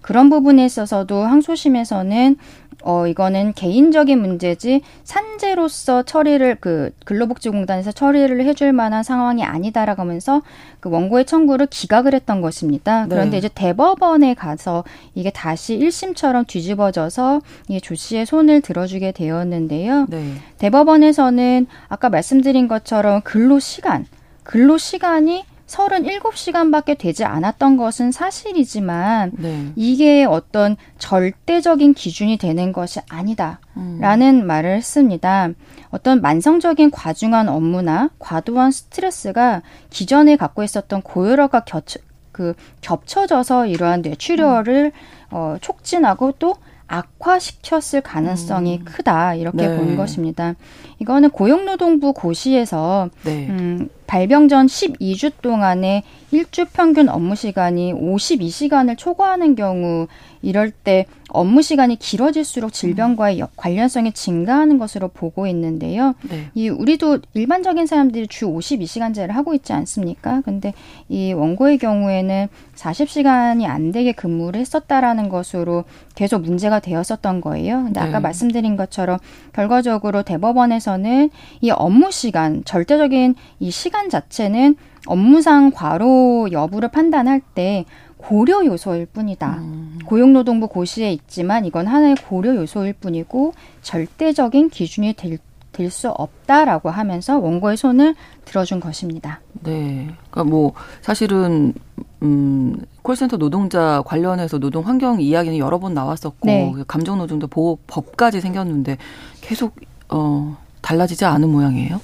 [0.10, 2.36] 그런 부분에 있어서도 항소심에서는
[2.82, 10.42] 어, 이거는 개인적인 문제지 산재로서 처리를 그 근로복지공단에서 처리를 해줄 만한 상황이 아니다라고 하면서
[10.80, 13.04] 그 원고의 청구를 기각을 했던 것입니다.
[13.04, 13.10] 네.
[13.10, 20.08] 그런데 이제 대법원에 가서 이게 다시 1심처럼 뒤집어져서 이조 씨의 손을 들어주게 되었는데요.
[20.10, 20.34] 네.
[20.58, 24.08] 대법원에서는 아까 말씀드린 것처럼 근로 시간,
[24.42, 29.72] 근로 시간이 37 시간밖에 되지 않았던 것은 사실이지만 네.
[29.76, 34.48] 이게 어떤 절대적인 기준이 되는 것이 아니다라는 음.
[34.48, 35.50] 말을 했습니다.
[35.92, 42.00] 어떤 만성적인 과중한 업무나 과도한 스트레스가 기존에 갖고 있었던 고혈압과 겹쳐,
[42.32, 44.92] 그 겹쳐져서 이러한 뇌출혈을 음.
[45.30, 46.56] 어, 촉진하고 또
[46.90, 48.86] 악화시켰을 가능성이 음.
[48.86, 49.78] 크다 이렇게 네.
[49.78, 50.56] 본 것입니다.
[51.00, 53.48] 이거는 고용노동부 고시에서 네.
[53.48, 60.08] 음, 발병 전 12주 동안의 일주 평균 업무 시간이 52시간을 초과하는 경우
[60.42, 63.48] 이럴 때 업무 시간이 길어질수록 질병과의 음.
[63.56, 66.16] 관련성이 증가하는 것으로 보고 있는데요.
[66.30, 66.50] 네.
[66.54, 70.42] 이 우리도 일반적인 사람들이 주 52시간제를 하고 있지 않습니까?
[70.42, 70.74] 근데
[71.08, 75.84] 이 원고의 경우에는 40시간이 안 되게 근무를 했었다라는 것으로
[76.16, 77.84] 계속 문제가 되었었던 거예요.
[77.84, 78.20] 근데 아까 네.
[78.20, 79.20] 말씀드린 것처럼
[79.54, 81.30] 결과적으로 대법원에서는
[81.62, 87.86] 이 업무 시간, 절대적인 이 시간 자체는 업무상 과로 여부를 판단할 때
[88.20, 89.58] 고려 요소일 뿐이다.
[89.60, 90.00] 음.
[90.06, 95.40] 고용노동부 고시에 있지만 이건 하나의 고려 요소일 뿐이고 절대적인 기준이 될
[95.72, 99.40] 될수 없다라고 하면서 원고의 손을 들어준 것입니다.
[99.64, 100.10] 네.
[100.30, 101.74] 그러니까 뭐 사실은
[102.22, 106.74] 음 콜센터 노동자 관련해서 노동 환경 이야기는 여러 번 나왔었고 네.
[106.88, 108.98] 감정 노동자 보호 법까지 생겼는데
[109.40, 109.76] 계속
[110.10, 112.02] 어 달라지지 않은 모양이에요.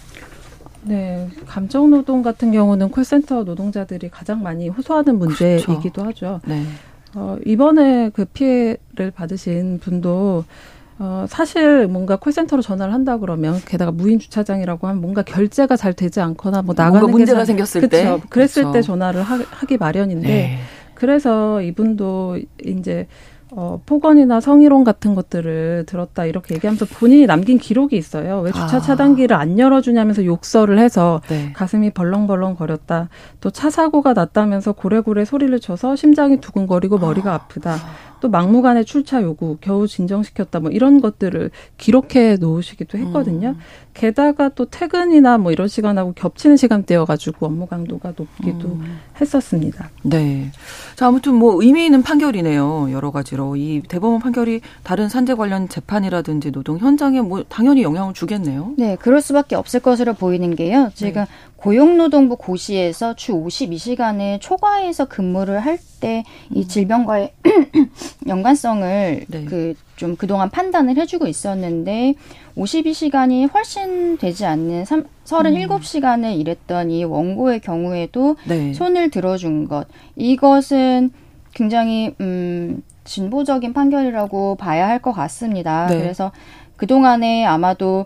[0.87, 6.03] 네, 감정 노동 같은 경우는 콜센터 노동자들이 가장 많이 호소하는 문제이기도 그렇죠.
[6.03, 6.41] 하죠.
[6.45, 6.63] 네.
[7.15, 10.43] 어, 이번에 그 피해를 받으신 분도
[10.97, 16.21] 어, 사실 뭔가 콜센터로 전화를 한다 그러면 게다가 무인 주차장이라고 하면 뭔가 결제가 잘 되지
[16.21, 17.89] 않거나 뭐 나가는 문제가 잘, 생겼을 그쵸?
[17.89, 18.71] 때 그랬을 그렇죠.
[18.71, 20.59] 때 전화를 하, 기 마련인데 네.
[20.93, 23.07] 그래서 이분도 이제
[23.51, 28.41] 어, 폭언이나 성희롱 같은 것들을 들었다 이렇게 얘기하면서 본인이 남긴 기록이 있어요.
[28.41, 28.79] 왜 주차 아.
[28.79, 31.53] 차단기를 안 열어주냐면서 욕설을 해서 네.
[31.53, 33.09] 가슴이 벌렁벌렁 거렸다.
[33.41, 37.35] 또 차 사고가 났다면서 고래고래 소리를 쳐서 심장이 두근거리고 머리가 아.
[37.35, 37.77] 아프다.
[38.19, 43.49] 또 막무가내 출차 요구, 겨우 진정시켰다, 뭐 이런 것들을 기록해 놓으시기도 했거든요.
[43.49, 43.59] 음.
[43.95, 48.99] 게다가 또 퇴근이나 뭐 이런 시간하고 겹치는 시간대여가지고 업무 강도가 높기도 음.
[49.19, 49.89] 했었습니다.
[50.03, 50.51] 네.
[50.95, 52.91] 자, 아무튼 뭐 의미 있는 판결이네요.
[52.91, 53.55] 여러 가지로.
[53.55, 58.73] 이 대법원 판결이 다른 산재 관련 재판이라든지 노동 현장에 뭐 당연히 영향을 주겠네요.
[58.77, 60.91] 네, 그럴 수밖에 없을 것으로 보이는 게요.
[60.93, 61.27] 지금 네.
[61.55, 66.23] 고용노동부 고시에서 주 52시간을 초과해서 근무를 할 때이
[66.53, 66.67] 음.
[66.67, 67.31] 질병과의
[68.27, 69.45] 연관성을 네.
[69.45, 72.15] 그 좀 그동안 판단을 해주고 있었는데
[72.57, 76.39] 52시간이 훨씬 되지 않는 3, 37시간을 음.
[76.39, 78.73] 일했던 이 원고의 경우에도 네.
[78.73, 81.11] 손을 들어준 것 이것은
[81.53, 85.87] 굉장히 음 진보적인 판결이라고 봐야 할 것 같습니다.
[85.87, 85.97] 네.
[85.99, 86.31] 그래서
[86.75, 88.05] 그 동안에 아마도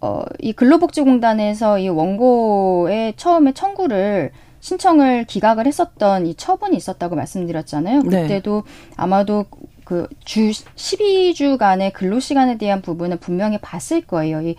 [0.00, 8.02] 어, 이 근로복지공단에서 이 원고의 처음에 청구를 신청을 기각을 했었던 이 처분이 있었다고 말씀드렸잖아요.
[8.02, 8.22] 네.
[8.22, 8.92] 그때도 네.
[8.96, 9.46] 아마도
[9.84, 14.40] 그 주 12주간의 근로 시간에 대한 부분은 분명히 봤을 거예요.
[14.42, 14.56] 이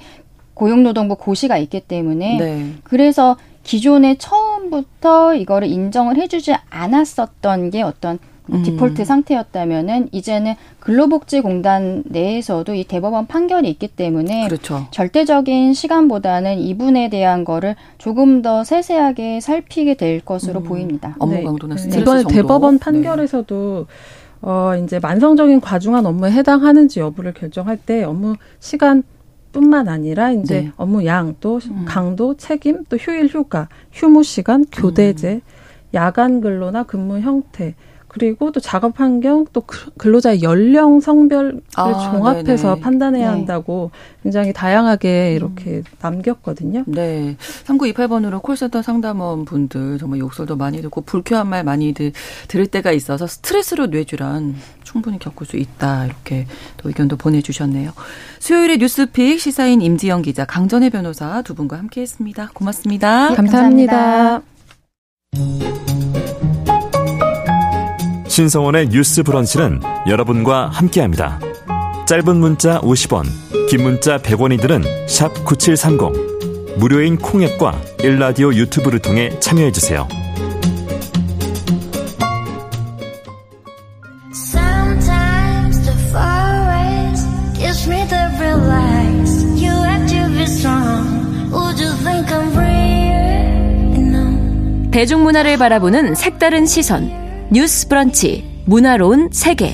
[0.53, 2.37] 고용노동부 고시가 있기 때문에.
[2.37, 2.71] 네.
[2.83, 8.19] 그래서 기존에 처음부터 이거를 인정을 해주지 않았었던 게 어떤
[8.53, 8.61] 음.
[8.61, 14.85] 디폴트 상태였다면은 이제는 근로복지공단 내에서도 이 대법원 판결이 있기 때문에 그렇죠.
[14.91, 20.65] 절대적인 시간보다는 이분에 대한 거를 조금 더 세세하게 살피게 될 것으로 음.
[20.65, 21.15] 보입니다.
[21.17, 21.43] 업무 네.
[21.43, 22.33] 강도나 스트레스 이번에 정도.
[22.35, 22.79] 대법원 네.
[22.83, 24.24] 판결에서도 네.
[24.45, 29.01] 어 이제 만성적인 과중한 업무에 해당하는지 여부를 결정할 때 업무 시간
[29.51, 30.71] 뿐만 아니라 이제 네.
[30.77, 31.85] 업무 양, 또 음.
[31.87, 35.41] 강도, 책임, 또 휴일 휴가, 휴무 시간, 교대제, 음.
[35.95, 37.73] 야간 근로나 근무 형태,
[38.15, 39.61] 그리고 또 작업 환경 또
[39.97, 42.79] 근로자의 연령 성별을 아, 종합해서 네네.
[42.79, 43.37] 판단해야 네.
[43.37, 43.91] 한다고
[44.23, 45.83] 굉장히 다양하게 이렇게 음.
[45.99, 46.85] 남겼거든요.
[46.87, 47.35] 네.
[47.65, 52.13] 3928번으로 콜센터 상담원 분들 정말 욕설도 많이 듣고 불쾌한 말 많이 들,
[52.47, 56.05] 들을 때가 있어서 스트레스로 뇌질환 충분히 겪을 수 있다.
[56.05, 56.47] 이렇게
[56.77, 57.91] 또 의견도 보내주셨네요.
[58.39, 62.49] 수요일에 뉴스픽 시사인 임지영 기자, 강전혜 변호사 두 분과 함께 했습니다.
[62.53, 63.31] 고맙습니다.
[63.31, 64.41] 네, 감사합니다.
[65.33, 66.04] 감사합니다.
[68.35, 69.79] 신성원의 뉴스 브런치는
[70.09, 71.39] 여러분과 함께합니다.
[72.05, 73.23] 짧은 문자 50원,
[73.69, 75.07] 긴 문자 100원이들은
[75.45, 76.77] 9730.
[76.77, 80.05] 무료인 콩앱과 일라디오 유튜브를 통해 참여해 주세요.
[94.91, 97.24] 대중문화를 바라보는 색다른 시선.
[97.51, 99.71] 뉴스 브런치 문화로운 세계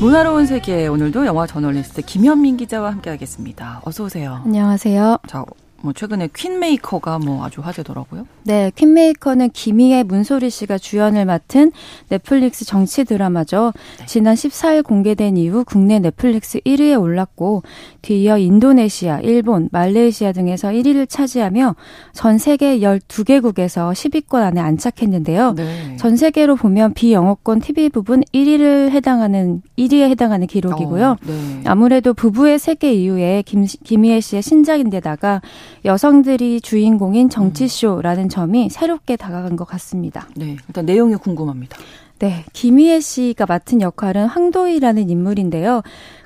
[0.00, 3.82] 문화로운 세계 오늘도 영화 저널리스트 김현민 기자와 함께하겠습니다.
[3.84, 4.40] 어서 오세요.
[4.44, 5.18] 안녕하세요.
[5.26, 5.44] 자,
[5.80, 8.26] 뭐 최근에 퀸메이커가 뭐 아주 화제더라고요.
[8.42, 11.70] 네, 퀸메이커는 김희애 문소리 씨가 주연을 맡은
[12.08, 13.72] 넷플릭스 정치 드라마죠.
[13.98, 14.06] 네.
[14.06, 17.62] 지난 14일 공개된 이후 국내 넷플릭스 1위에 올랐고
[18.02, 21.76] 뒤이어 인도네시아, 일본, 말레이시아 등에서 1위를 차지하며
[22.12, 25.52] 전 세계 12개국에서 10위권 안에 안착했는데요.
[25.54, 25.96] 네.
[25.96, 31.10] 전 세계로 보면 비영어권 TV 부분 1위를 해당하는 1위에 해당하는 기록이고요.
[31.10, 31.62] 어, 네.
[31.66, 35.40] 아무래도 부부의 세계 이후에 김, 김희애 씨의 신작인데다가
[35.84, 40.28] 여성들이 주인공인 정치쇼라는 점이 새롭게 다가간 것 같습니다.
[40.36, 41.76] 네, 일단 내용이 궁금합니다.
[42.18, 45.82] 네, 김희애 씨가 맡은 역할은 황도희라는 인물인데요.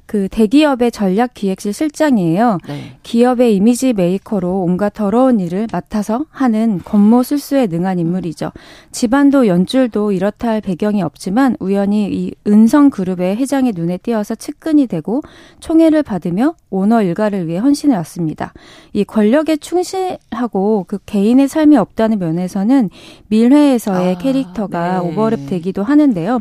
[0.06, 2.58] 그 대기업의 전략 기획실 실장이에요.
[2.68, 2.96] 네.
[3.02, 8.52] 기업의 이미지 메이커로 온갖 더러운 일을 맡아서 하는 권모 술수에 능한 인물이죠.
[8.90, 15.22] 집안도 연줄도 이렇다 할 배경이 없지만 우연히 이 은성 그룹의 회장의 눈에 띄어서 측근이 되고
[15.60, 18.52] 총애를 받으며 오너 일가를 위해 헌신해 왔습니다.
[18.92, 22.90] 이 권력에 충실하고 그 개인의 삶이 없다는 면에서는
[23.28, 25.14] 밀회에서의 아, 캐릭터가 네.
[25.14, 26.40] 오버랩 되기도 하는데요.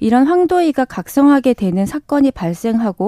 [0.00, 3.01] 이런 황도희가 각성하게 되는 사건이 발생하고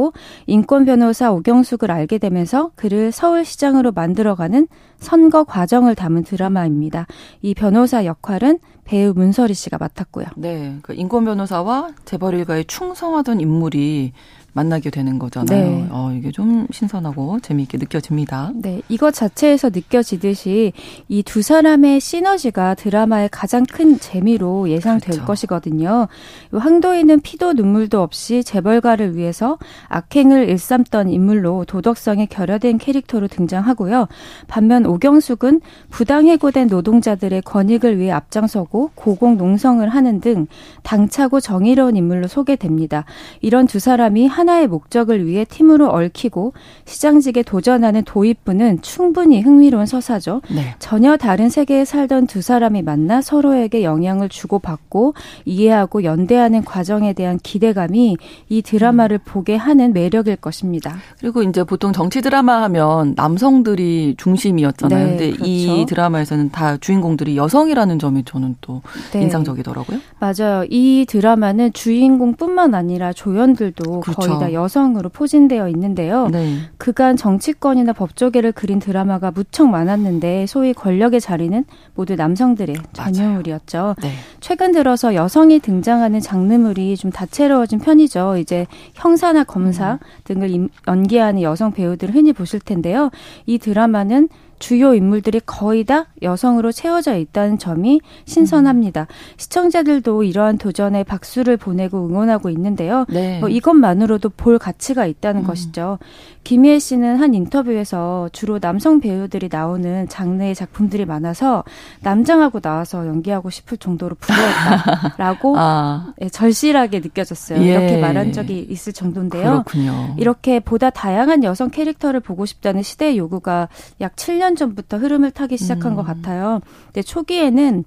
[0.46, 4.68] 인권 변호사 오경숙을 알게 되면서 그를 서울시장으로 만들어가는
[4.98, 7.06] 선거 과정을 담은 드라마입니다.
[7.42, 10.26] 이 변호사 역할은 배우 문서리 씨가 맡았고요.
[10.36, 14.12] 네, 그 인권 변호사와 재벌 일가에 충성하던 인물이
[14.54, 15.46] 만나게 되는 거잖아요.
[15.68, 15.86] 네.
[15.90, 18.52] 어, 이게 좀 신선하고 재미있게 느껴집니다.
[18.54, 20.72] 네, 이것 자체에서 느껴지듯이
[21.08, 25.24] 이 두 사람의 시너지가 드라마의 가장 큰 재미로 예상될 그렇죠.
[25.26, 26.06] 것이거든요.
[26.52, 34.06] 황도희는 피도 눈물도 없이 재벌가를 위해서 악행을 일삼던 인물로 도덕성이 결여된 캐릭터로 등장하고요.
[34.46, 40.46] 반면 오경숙은 부당해고된 노동자들의 권익을 위해 앞장서고 고공농성을 하는 등
[40.84, 43.04] 당차고 정의로운 인물로 소개됩니다.
[43.40, 46.52] 이런 두 사람이 한 하나의 목적을 위해 팀으로 얽히고
[46.84, 50.42] 시장직에 도전하는 도입부는 충분히 흥미로운 서사죠.
[50.50, 50.74] 네.
[50.78, 55.14] 전혀 다른 세계에 살던 두 사람이 만나 서로에게 영향을 주고받고
[55.46, 58.16] 이해하고 연대하는 과정에 대한 기대감이
[58.48, 59.24] 이 드라마를 음.
[59.24, 60.96] 보게 하는 매력일 것입니다.
[61.18, 65.04] 그리고 이제 보통 정치 드라마 하면 남성들이 중심이었 드라마였잖아요.
[65.04, 65.44] 네, 근데 그렇죠.
[65.50, 68.82] 이 드라마에서는 다 주인공들이 여성이라는 점이 저는 또
[69.12, 69.22] 네.
[69.22, 69.98] 인상적이더라고요.
[70.18, 70.64] 맞아요.
[70.68, 74.20] 이 드라마는 주인공뿐만 아니라 조연들도 그렇죠.
[74.20, 76.28] 거의 다 여성으로 포진되어 있는데요.
[76.28, 76.58] 네.
[76.78, 81.64] 그간 정치권이나 법조계를 그린 드라마가 무척 많았는데 소위 권력의 자리는
[81.94, 83.96] 모두 남성들의 전유물이었죠.
[84.02, 84.10] 네.
[84.40, 88.36] 최근 들어서 여성이 등장하는 장르물이 좀 다채로워진 편이죠.
[88.38, 89.98] 이제 형사나 검사 음.
[90.24, 93.10] 등을 연기하는 여성 배우들을 흔히 보실 텐데요.
[93.46, 94.28] 이 드라마는
[94.64, 99.02] 주요 인물들이 거의 다 여성으로 채워져 있다는 점이 신선합니다.
[99.02, 99.06] 음.
[99.36, 103.04] 시청자들도 이러한 도전에 박수를 보내고 응원하고 있는데요.
[103.10, 103.40] 네.
[103.40, 105.46] 뭐 이것만으로도 볼 가치가 있다는 음.
[105.46, 105.98] 것이죠.
[106.44, 111.64] 김희애 씨는 한 인터뷰에서 주로 남성 배우들이 나오는 장르의 작품들이 많아서
[112.00, 116.12] 남장하고 나와서 연기하고 싶을 정도로 부러웠다라고 아.
[116.18, 117.60] 네, 절실하게 느껴졌어요.
[117.62, 117.72] 예.
[117.72, 119.64] 이렇게 말한 적이 있을 정도인데요.
[119.64, 120.14] 그렇군요.
[120.18, 123.68] 이렇게 보다 다양한 여성 캐릭터를 보고 싶다는 시대의 요구가
[124.00, 125.96] 약 7년 전부터 흐름을 타기 시작한 음.
[125.96, 126.60] 것 같아요.
[126.86, 127.84] 근데 초기에는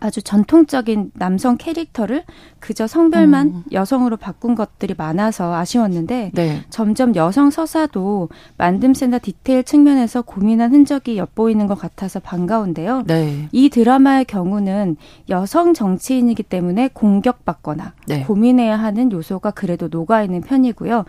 [0.00, 2.24] 아주 전통적인 남성 캐릭터를
[2.60, 3.62] 그저 성별만 음.
[3.72, 6.62] 여성으로 바꾼 것들이 많아서 아쉬웠는데 네.
[6.70, 8.28] 점점 여성 서사도
[8.58, 13.04] 만듦새나 디테일 측면에서 고민한 흔적이 엿보이는 것 같아서 반가운데요.
[13.06, 13.48] 네.
[13.52, 14.96] 이 드라마의 경우는
[15.28, 18.22] 여성 정치인이기 때문에 공격받거나 네.
[18.24, 21.04] 고민해야 하는 요소가 그래도 녹아 있는 편이고요.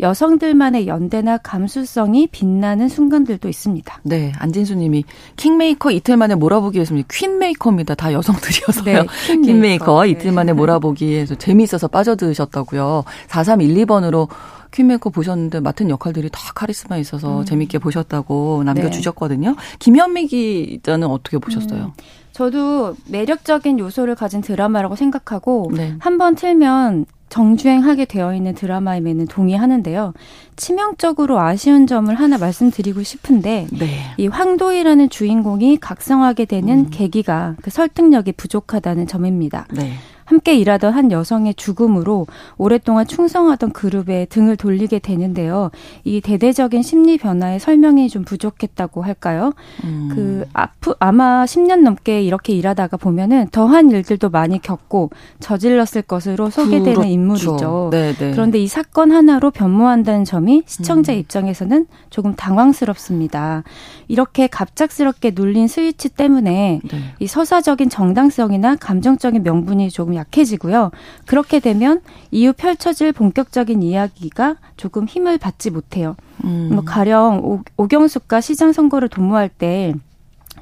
[0.00, 4.00] 여성들만의 연대나 감수성이 빛나는 순간들도 있습니다.
[4.04, 5.04] 네, 안진수님이
[5.36, 7.96] 킹메이커 이틀 만에 몰아보기 위해서 퀸메이커입니다.
[7.96, 8.84] 다 여성들이어서요.
[8.84, 10.10] 네, 킹메이커, 킹메이커 네.
[10.10, 13.04] 이틀 만에 몰아보기 에서 재미있어서 빠져드셨다고요.
[13.28, 14.28] 4312번으로
[14.70, 17.44] 퀸메이커 보셨는데 맡은 역할들이 다 카리스마 있어서 음.
[17.44, 19.50] 재밌게 보셨다고 남겨주셨거든요.
[19.50, 19.56] 네.
[19.78, 21.84] 김현미 기자는 어떻게 보셨어요?
[21.84, 21.92] 음.
[22.32, 25.94] 저도 매력적인 요소를 가진 드라마라고 생각하고 네.
[25.98, 30.14] 한번 틀면 정주행하게 되어 있는 드라마임에는 동의하는데요.
[30.56, 33.86] 치명적으로 아쉬운 점을 하나 말씀드리고 싶은데 네.
[34.16, 36.90] 이 황도희라는 주인공이 각성하게 되는 음.
[36.90, 39.66] 계기가 그 설득력이 부족하다는 점입니다.
[39.72, 39.92] 네.
[40.28, 42.26] 함께 일하던 한 여성의 죽음으로
[42.58, 45.70] 오랫동안 충성하던 그룹에 등을 돌리게 되는데요.
[46.04, 49.54] 이 대대적인 심리 변화의 설명이 좀 부족했다고 할까요?
[49.84, 50.10] 음.
[50.12, 55.08] 그 아프 아마 10년 넘게 이렇게 일하다가 보면은 더한 일들도 많이 겪고
[55.40, 57.08] 저질렀을 것으로 소개되는 그렇죠.
[57.08, 57.88] 인물이죠.
[57.90, 58.14] 네네.
[58.18, 58.30] 네.
[58.32, 61.20] 그런데 이 사건 하나로 변모한다는 점이 시청자 음.
[61.20, 63.62] 입장에서는 조금 당황스럽습니다.
[64.08, 66.98] 이렇게 갑작스럽게 눌린 스위치 때문에 네.
[67.18, 70.90] 이 서사적인 정당성이나 감정적인 명분이 조금 약해지고요.
[71.26, 72.00] 그렇게 되면
[72.30, 76.16] 이후 펼쳐질 본격적인 이야기가 조금 힘을 받지 못해요.
[76.44, 76.70] 음.
[76.72, 79.94] 뭐 가령 오, 오경숙과 시장 선거를 도모할 때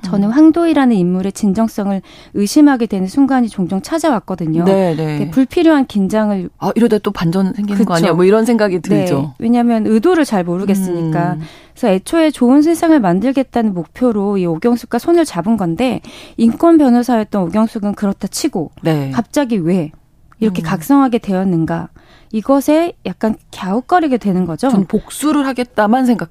[0.07, 0.33] 저는 음.
[0.33, 2.01] 황도희라는 인물의 진정성을
[2.35, 4.65] 의심하게 되는 순간이 종종 찾아왔거든요.
[4.65, 5.31] 네, 네.
[5.31, 7.89] 불필요한 긴장을 아 이러다 또 반전 생기는 그쵸.
[7.89, 8.13] 거 아니야?
[8.13, 9.21] 뭐 이런 생각이 들죠.
[9.21, 9.29] 네.
[9.39, 11.35] 왜냐하면 의도를 잘 모르겠으니까.
[11.35, 11.41] 음.
[11.73, 16.01] 그래서 애초에 좋은 세상을 만들겠다는 목표로 이 오경숙과 손을 잡은 건데
[16.37, 19.11] 인권 변호사였던 오경숙은 그렇다 치고 네.
[19.11, 19.91] 갑자기 왜
[20.41, 20.65] 이렇게 음.
[20.65, 21.89] 각성하게 되었는가?
[22.33, 24.69] 이것에 약간 갸웃거리게 되는 거죠.
[24.69, 26.31] 전 복수를 하겠다만 생각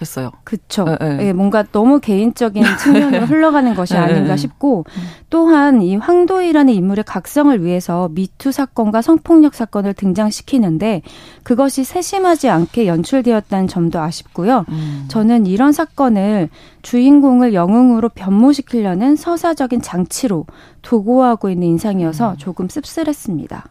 [0.00, 0.30] 했어요.
[0.44, 0.84] 그렇죠.
[0.84, 1.26] 네, 네.
[1.28, 4.84] 예, 뭔가 너무 개인적인 측면으로 흘러가는 것이 네, 아닌가 싶고
[5.30, 11.02] 또한 이 황도희라는 인물의 각성을 위해서 미투 사건과 성폭력 사건을 등장시키는데
[11.42, 14.64] 그것이 세심하지 않게 연출되었다는 점도 아쉽고요.
[14.68, 15.04] 음.
[15.08, 16.48] 저는 이런 사건을
[16.82, 20.46] 주인공을 영웅으로 변모시키려는 서사적인 장치로
[20.82, 22.36] 도구하고 있는 인상이어서 음.
[22.36, 23.64] 조금 씁쓸했습니다.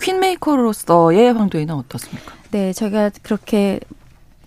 [0.00, 2.32] 퀸메이커로서의 황도희는 어떻습니까?
[2.50, 3.80] 네, 제가 그렇게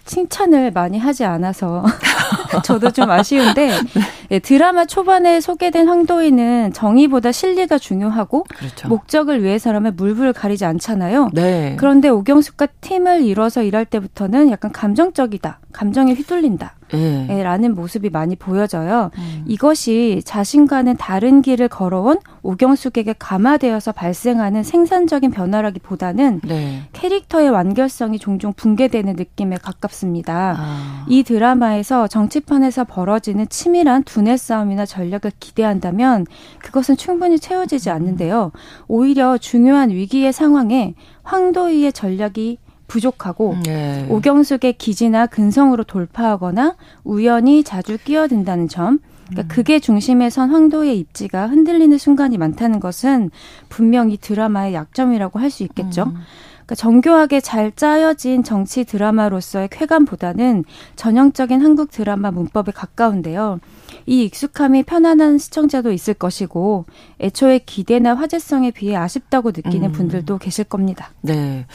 [0.06, 1.84] 칭찬을 많이 하지 않아서
[2.64, 4.02] 저도 좀 아쉬운데 네.
[4.32, 8.88] 예, 드라마 초반에 소개된 황도희는 정의보다 실리가 중요하고 그렇죠.
[8.88, 11.30] 목적을 위해서라면 물불 가리지 않잖아요.
[11.34, 11.76] 네.
[11.80, 15.60] 그런데 오경숙과 팀을 이뤄서 일할 때부터는 약간 감정적이다.
[15.72, 16.76] 감정에 휘둘린다.
[16.98, 17.44] 네.
[17.44, 19.12] 라는 모습이 많이 보여져요.
[19.18, 19.44] 음.
[19.48, 26.82] 이것이 자신과는 다른 길을 걸어온 오경숙에게 감화되어서 발생하는 생산적인 변화라기보다는 네.
[26.94, 30.56] 캐릭터의 완결성이 종종 붕괴되는 느낌에 가깝습니다.
[30.58, 31.06] 아.
[31.08, 36.26] 이 드라마에서 정치판에서 벌어지는 치밀한 두뇌 싸움이나 전략을 기대한다면
[36.60, 38.52] 그것은 충분히 채워지지 않는데요.
[38.88, 42.58] 오히려 중요한 위기의 상황에 황도희의 전략이
[42.88, 44.06] 부족하고 네.
[44.10, 49.00] 오경숙의 기지나 근성으로 돌파하거나 우연히 자주 끼어든다는 점.
[49.28, 49.48] 그러니까 음.
[49.48, 53.32] 그게 중심에 선 황도의 입지가 흔들리는 순간이 많다는 것은
[53.70, 56.04] 분명히 드라마의 약점이라고 할 수 있겠죠.
[56.04, 56.16] 음.
[56.66, 60.64] 그러니까 정교하게 잘 짜여진 정치 드라마로서의 쾌감보다는
[60.96, 63.60] 전형적인 한국 드라마 문법에 가까운데요.
[64.06, 66.86] 이 익숙함이 편안한 시청자도 있을 것이고
[67.20, 69.92] 애초에 기대나 화제성에 비해 아쉽다고 느끼는 음.
[69.92, 71.12] 분들도 계실 겁니다.
[71.22, 71.66] 네.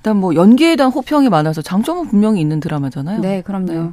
[0.00, 3.20] 일단 뭐 연기에 대한 호평이 많아서 장점은 분명히 있는 드라마잖아요.
[3.20, 3.72] 네, 그럼요.
[3.72, 3.90] 네.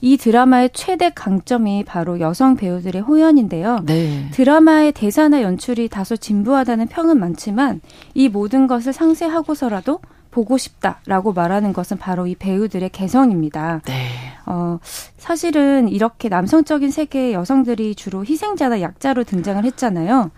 [0.00, 3.80] 이 드라마의 최대 강점이 바로 여성 배우들의 호연인데요.
[3.84, 4.26] 네.
[4.32, 7.82] 드라마의 대사나 연출이 다소 진부하다는 평은 많지만
[8.14, 10.00] 이 모든 것을 상쇄하고서라도
[10.30, 13.82] 보고 싶다라고 말하는 것은 바로 이 배우들의 개성입니다.
[13.84, 14.08] 네.
[14.46, 14.78] 어,
[15.18, 20.30] 사실은 이렇게 남성적인 세계의 여성들이 주로 희생자나 약자로 등장을 했잖아요.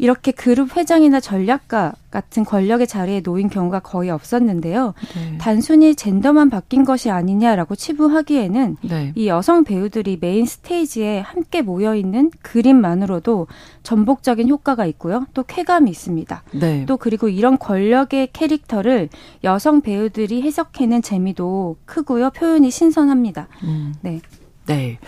[0.00, 4.94] 이렇게 그룹 회장이나 전략가 같은 권력의 자리에 놓인 경우가 거의 없었는데요.
[5.14, 5.36] 네.
[5.38, 9.12] 단순히 젠더만 바뀐 것이 아니냐라고 치부하기에는 네.
[9.14, 13.46] 이 여성 배우들이 메인 스테이지에 함께 모여 있는 그림만으로도
[13.82, 15.26] 전복적인 효과가 있고요.
[15.34, 16.44] 또 쾌감이 있습니다.
[16.52, 16.86] 네.
[16.86, 19.10] 또 그리고 이런 권력의 캐릭터를
[19.44, 22.30] 여성 배우들이 해석해낸 재미도 크고요.
[22.30, 23.48] 표현이 신선합니다.
[23.64, 23.94] 음.
[24.00, 24.22] 네.
[24.64, 24.98] 네.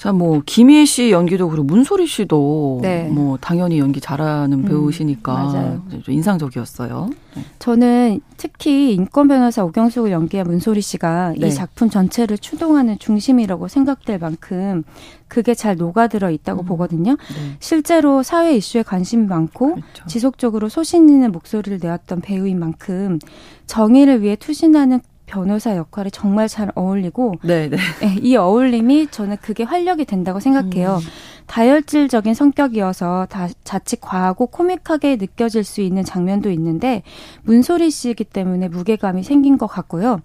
[0.00, 3.06] 자, 뭐 김희애 씨 연기도 그리고 문소리 씨도 네.
[3.08, 7.10] 뭐 당연히 연기 잘하는 음, 배우시니까 음, 좀 인상적이었어요.
[7.36, 7.42] 네.
[7.58, 11.48] 저는 특히 인권 변호사 오경숙을 연기한 문소리 씨가 네.
[11.48, 14.84] 이 작품 전체를 추동하는 중심이라고 생각될 만큼
[15.28, 16.64] 그게 잘 녹아들어 있다고 음.
[16.64, 17.12] 보거든요.
[17.12, 17.56] 네.
[17.60, 20.06] 실제로 사회 이슈에 관심이 많고 그렇죠.
[20.06, 23.18] 지속적으로 소신 있는 목소리를 내었던 배우인 만큼
[23.66, 25.00] 정의를 위해 투신하는
[25.30, 27.76] 변호사 역할이 정말 잘 어울리고 네, 네.
[28.00, 30.96] 네, 이 어울림이 저는 그게 활력이 된다고 생각해요.
[30.96, 31.08] 음.
[31.46, 37.02] 다혈질적인 성격이어서 다 자칫 과하고 코믹하게 느껴질 수 있는 장면도 있는데
[37.42, 40.20] 문소리 씨이기 때문에 무게감이 생긴 것 같고요.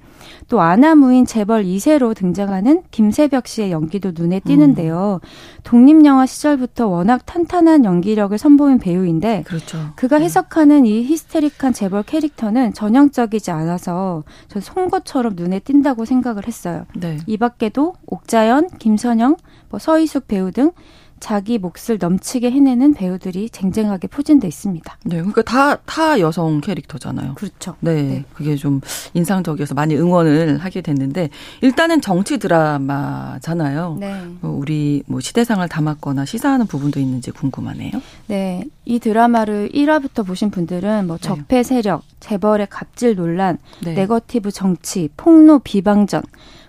[0.49, 5.19] 또 아나무인 재벌 2세로 등장하는 김세벽 씨의 연기도 눈에 띄는데요.
[5.23, 5.29] 음.
[5.65, 9.79] 독립영화 시절부터 워낙 탄탄한 연기력을 선보인 배우인데 그렇죠.
[9.95, 10.25] 그가 네.
[10.25, 16.85] 해석하는 이 히스테릭한 재벌 캐릭터는 전형적이지 않아서 저 송곳처럼 눈에 띈다고 생각을 했어요.
[16.95, 17.17] 네.
[17.25, 19.37] 이 밖에도 옥자연, 김선영,
[19.69, 20.71] 뭐 서희숙 배우 등
[21.19, 24.97] 자기 몫을 넘치게 해내는 배우들이 쟁쟁하게 포진돼 있습니다.
[25.05, 27.35] 네, 그러니까 다, 다 여성 캐릭터잖아요.
[27.35, 27.75] 그렇죠.
[27.79, 28.81] 네, 네, 그게 좀
[29.13, 31.29] 인상적이어서 많이 응원을 하게 됐는데,
[31.61, 33.97] 일단은 정치 드라마잖아요.
[33.99, 34.13] 네.
[34.41, 37.91] 어, 우리 뭐 시대상을 담았거나 시사하는 부분도 있는지 궁금하네요.
[38.27, 41.27] 네, 이 드라마를 1화부터 보신 분들은 뭐 네.
[41.27, 43.93] 적폐 세력, 재벌의 갑질 논란, 네.
[43.93, 46.21] 네거티브 정치, 폭로 비방전,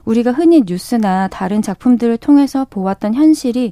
[0.06, 3.70] 우리가 흔히 뉴스나 다른 작품들을 통해서 보았던 현실이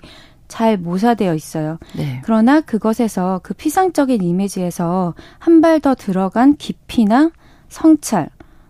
[0.49, 1.79] 잘 모사되어 있어요.
[1.97, 2.21] 네.
[2.25, 7.31] 그러나 그것에서 그 피상적인 이미지에서 한 발 더 들어간 깊이나
[7.69, 8.29] 성찰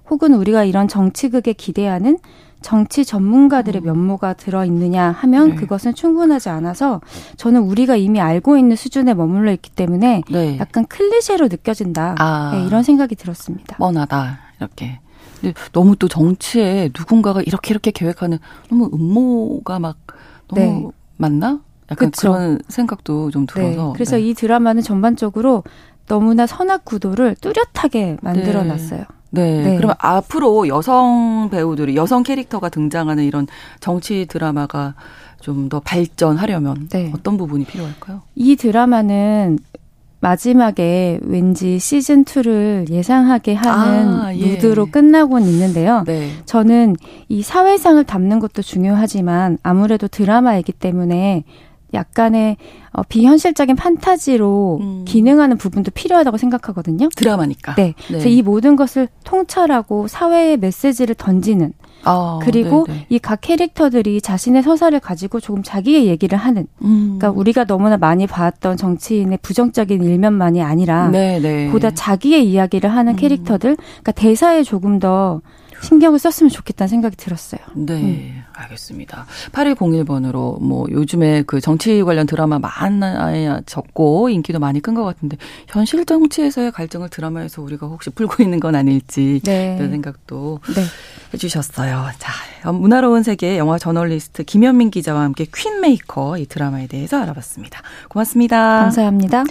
[0.09, 2.19] 혹은 우리가 이런 정치극에 기대하는
[2.63, 3.85] 정치 전문가들의 음.
[3.85, 5.55] 면모가 들어있느냐 하면 네.
[5.57, 7.01] 그것은 충분하지 않아서
[7.37, 10.59] 저는 우리가 이미 알고 있는 수준에 머물러 있기 때문에 네.
[10.59, 12.15] 약간 클리셰로 느껴진다.
[12.19, 12.53] 아.
[12.55, 13.77] 네, 이런 생각이 들었습니다.
[13.77, 14.39] 뻔하다.
[14.59, 15.01] 이렇게.
[15.73, 18.39] 너무 또 정치에 누군가가 이렇게 이렇게 계획하는
[18.71, 19.99] 너무 음모가 막
[20.49, 20.87] 너무 네.
[21.17, 21.61] 맞나?
[21.91, 22.33] 약간 그쵸.
[22.33, 23.55] 그런 생각도 좀 네.
[23.55, 23.87] 들어서.
[23.89, 23.93] 네.
[23.95, 24.23] 그래서 네.
[24.23, 25.63] 이 드라마는 전반적으로
[26.07, 29.05] 너무나 선악 구도를 뚜렷하게 만들어 놨어요.
[29.31, 29.65] 네.
[29.65, 29.77] 네.
[29.77, 33.47] 그러면 앞으로 여성 배우들이 여성 캐릭터가 등장하는 이런
[33.81, 34.95] 정치 드라마가
[35.41, 37.13] 좀 더 발전하려면 네.
[37.15, 38.23] 어떤 부분이 필요할까요?
[38.35, 39.59] 이 드라마는
[40.25, 44.47] 마지막에 왠지 시즌 2를 예상하게 하는 아, 예.
[44.47, 46.03] 무드로 끝나곤 있는데요.
[46.07, 46.31] 네.
[46.47, 46.97] 저는
[47.29, 51.45] 이 사회상을 담는 것도 중요하지만 아무래도 드라마이기 때문에
[51.95, 52.57] 약간의
[52.93, 55.05] 어, 비현실적인 판타지로 음.
[55.07, 57.09] 기능하는 부분도 필요하다고 생각하거든요.
[57.17, 57.75] 드라마니까.
[57.75, 57.83] 네.
[57.85, 57.95] 네.
[58.07, 61.73] 그래서 이 모든 것을 통찰하고 사회에 메시지를 던지는
[62.07, 66.67] 아, 그리고 이 각 캐릭터들이 자신의 서사를 가지고 조금 자기의 얘기를 하는.
[66.83, 67.17] 음.
[67.19, 71.41] 그러니까 우리가 너무나 많이 봤던 정치인의 부정적인 일면만이 아니라 네네.
[71.41, 71.71] 네.
[71.71, 73.17] 보다 자기의 이야기를 하는 음.
[73.17, 73.77] 캐릭터들.
[73.77, 75.41] 그러니까 대사에 조금 더
[75.83, 77.61] 신경을 썼으면 좋겠다는 생각이 들었어요.
[77.75, 78.43] 네, 음.
[78.55, 79.27] 알겠습니다.
[79.53, 86.71] 8101번으로 뭐 요즘에 그 정치 관련 드라마 많아졌고 인기도 많이 끈 것 같은데 현실 정치에서의
[86.71, 89.77] 갈등을 드라마에서 우리가 혹시 풀고 있는 건 아닐지 네.
[89.77, 90.83] 이런 생각도 네.
[91.35, 92.11] 해주셨어요.
[92.19, 97.83] 자, 문화로운 세계 영화 저널리스트 김현민 기자와 함께 퀸메이커 이 드라마에 대해서 알아봤습니다.
[98.09, 98.83] 고맙습니다.
[98.83, 99.45] 감사합니다.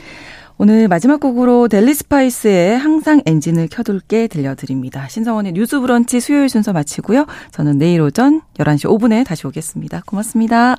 [0.57, 5.07] 오늘 마지막 곡으로 델리 스파이스의 항상 엔진을 켜둘게 들려드립니다.
[5.07, 7.25] 신성원의 뉴스 브런치 수요일 순서 마치고요.
[7.51, 10.03] 저는 내일 오전 11시 5분에 다시 오겠습니다.
[10.05, 10.77] 고맙습니다.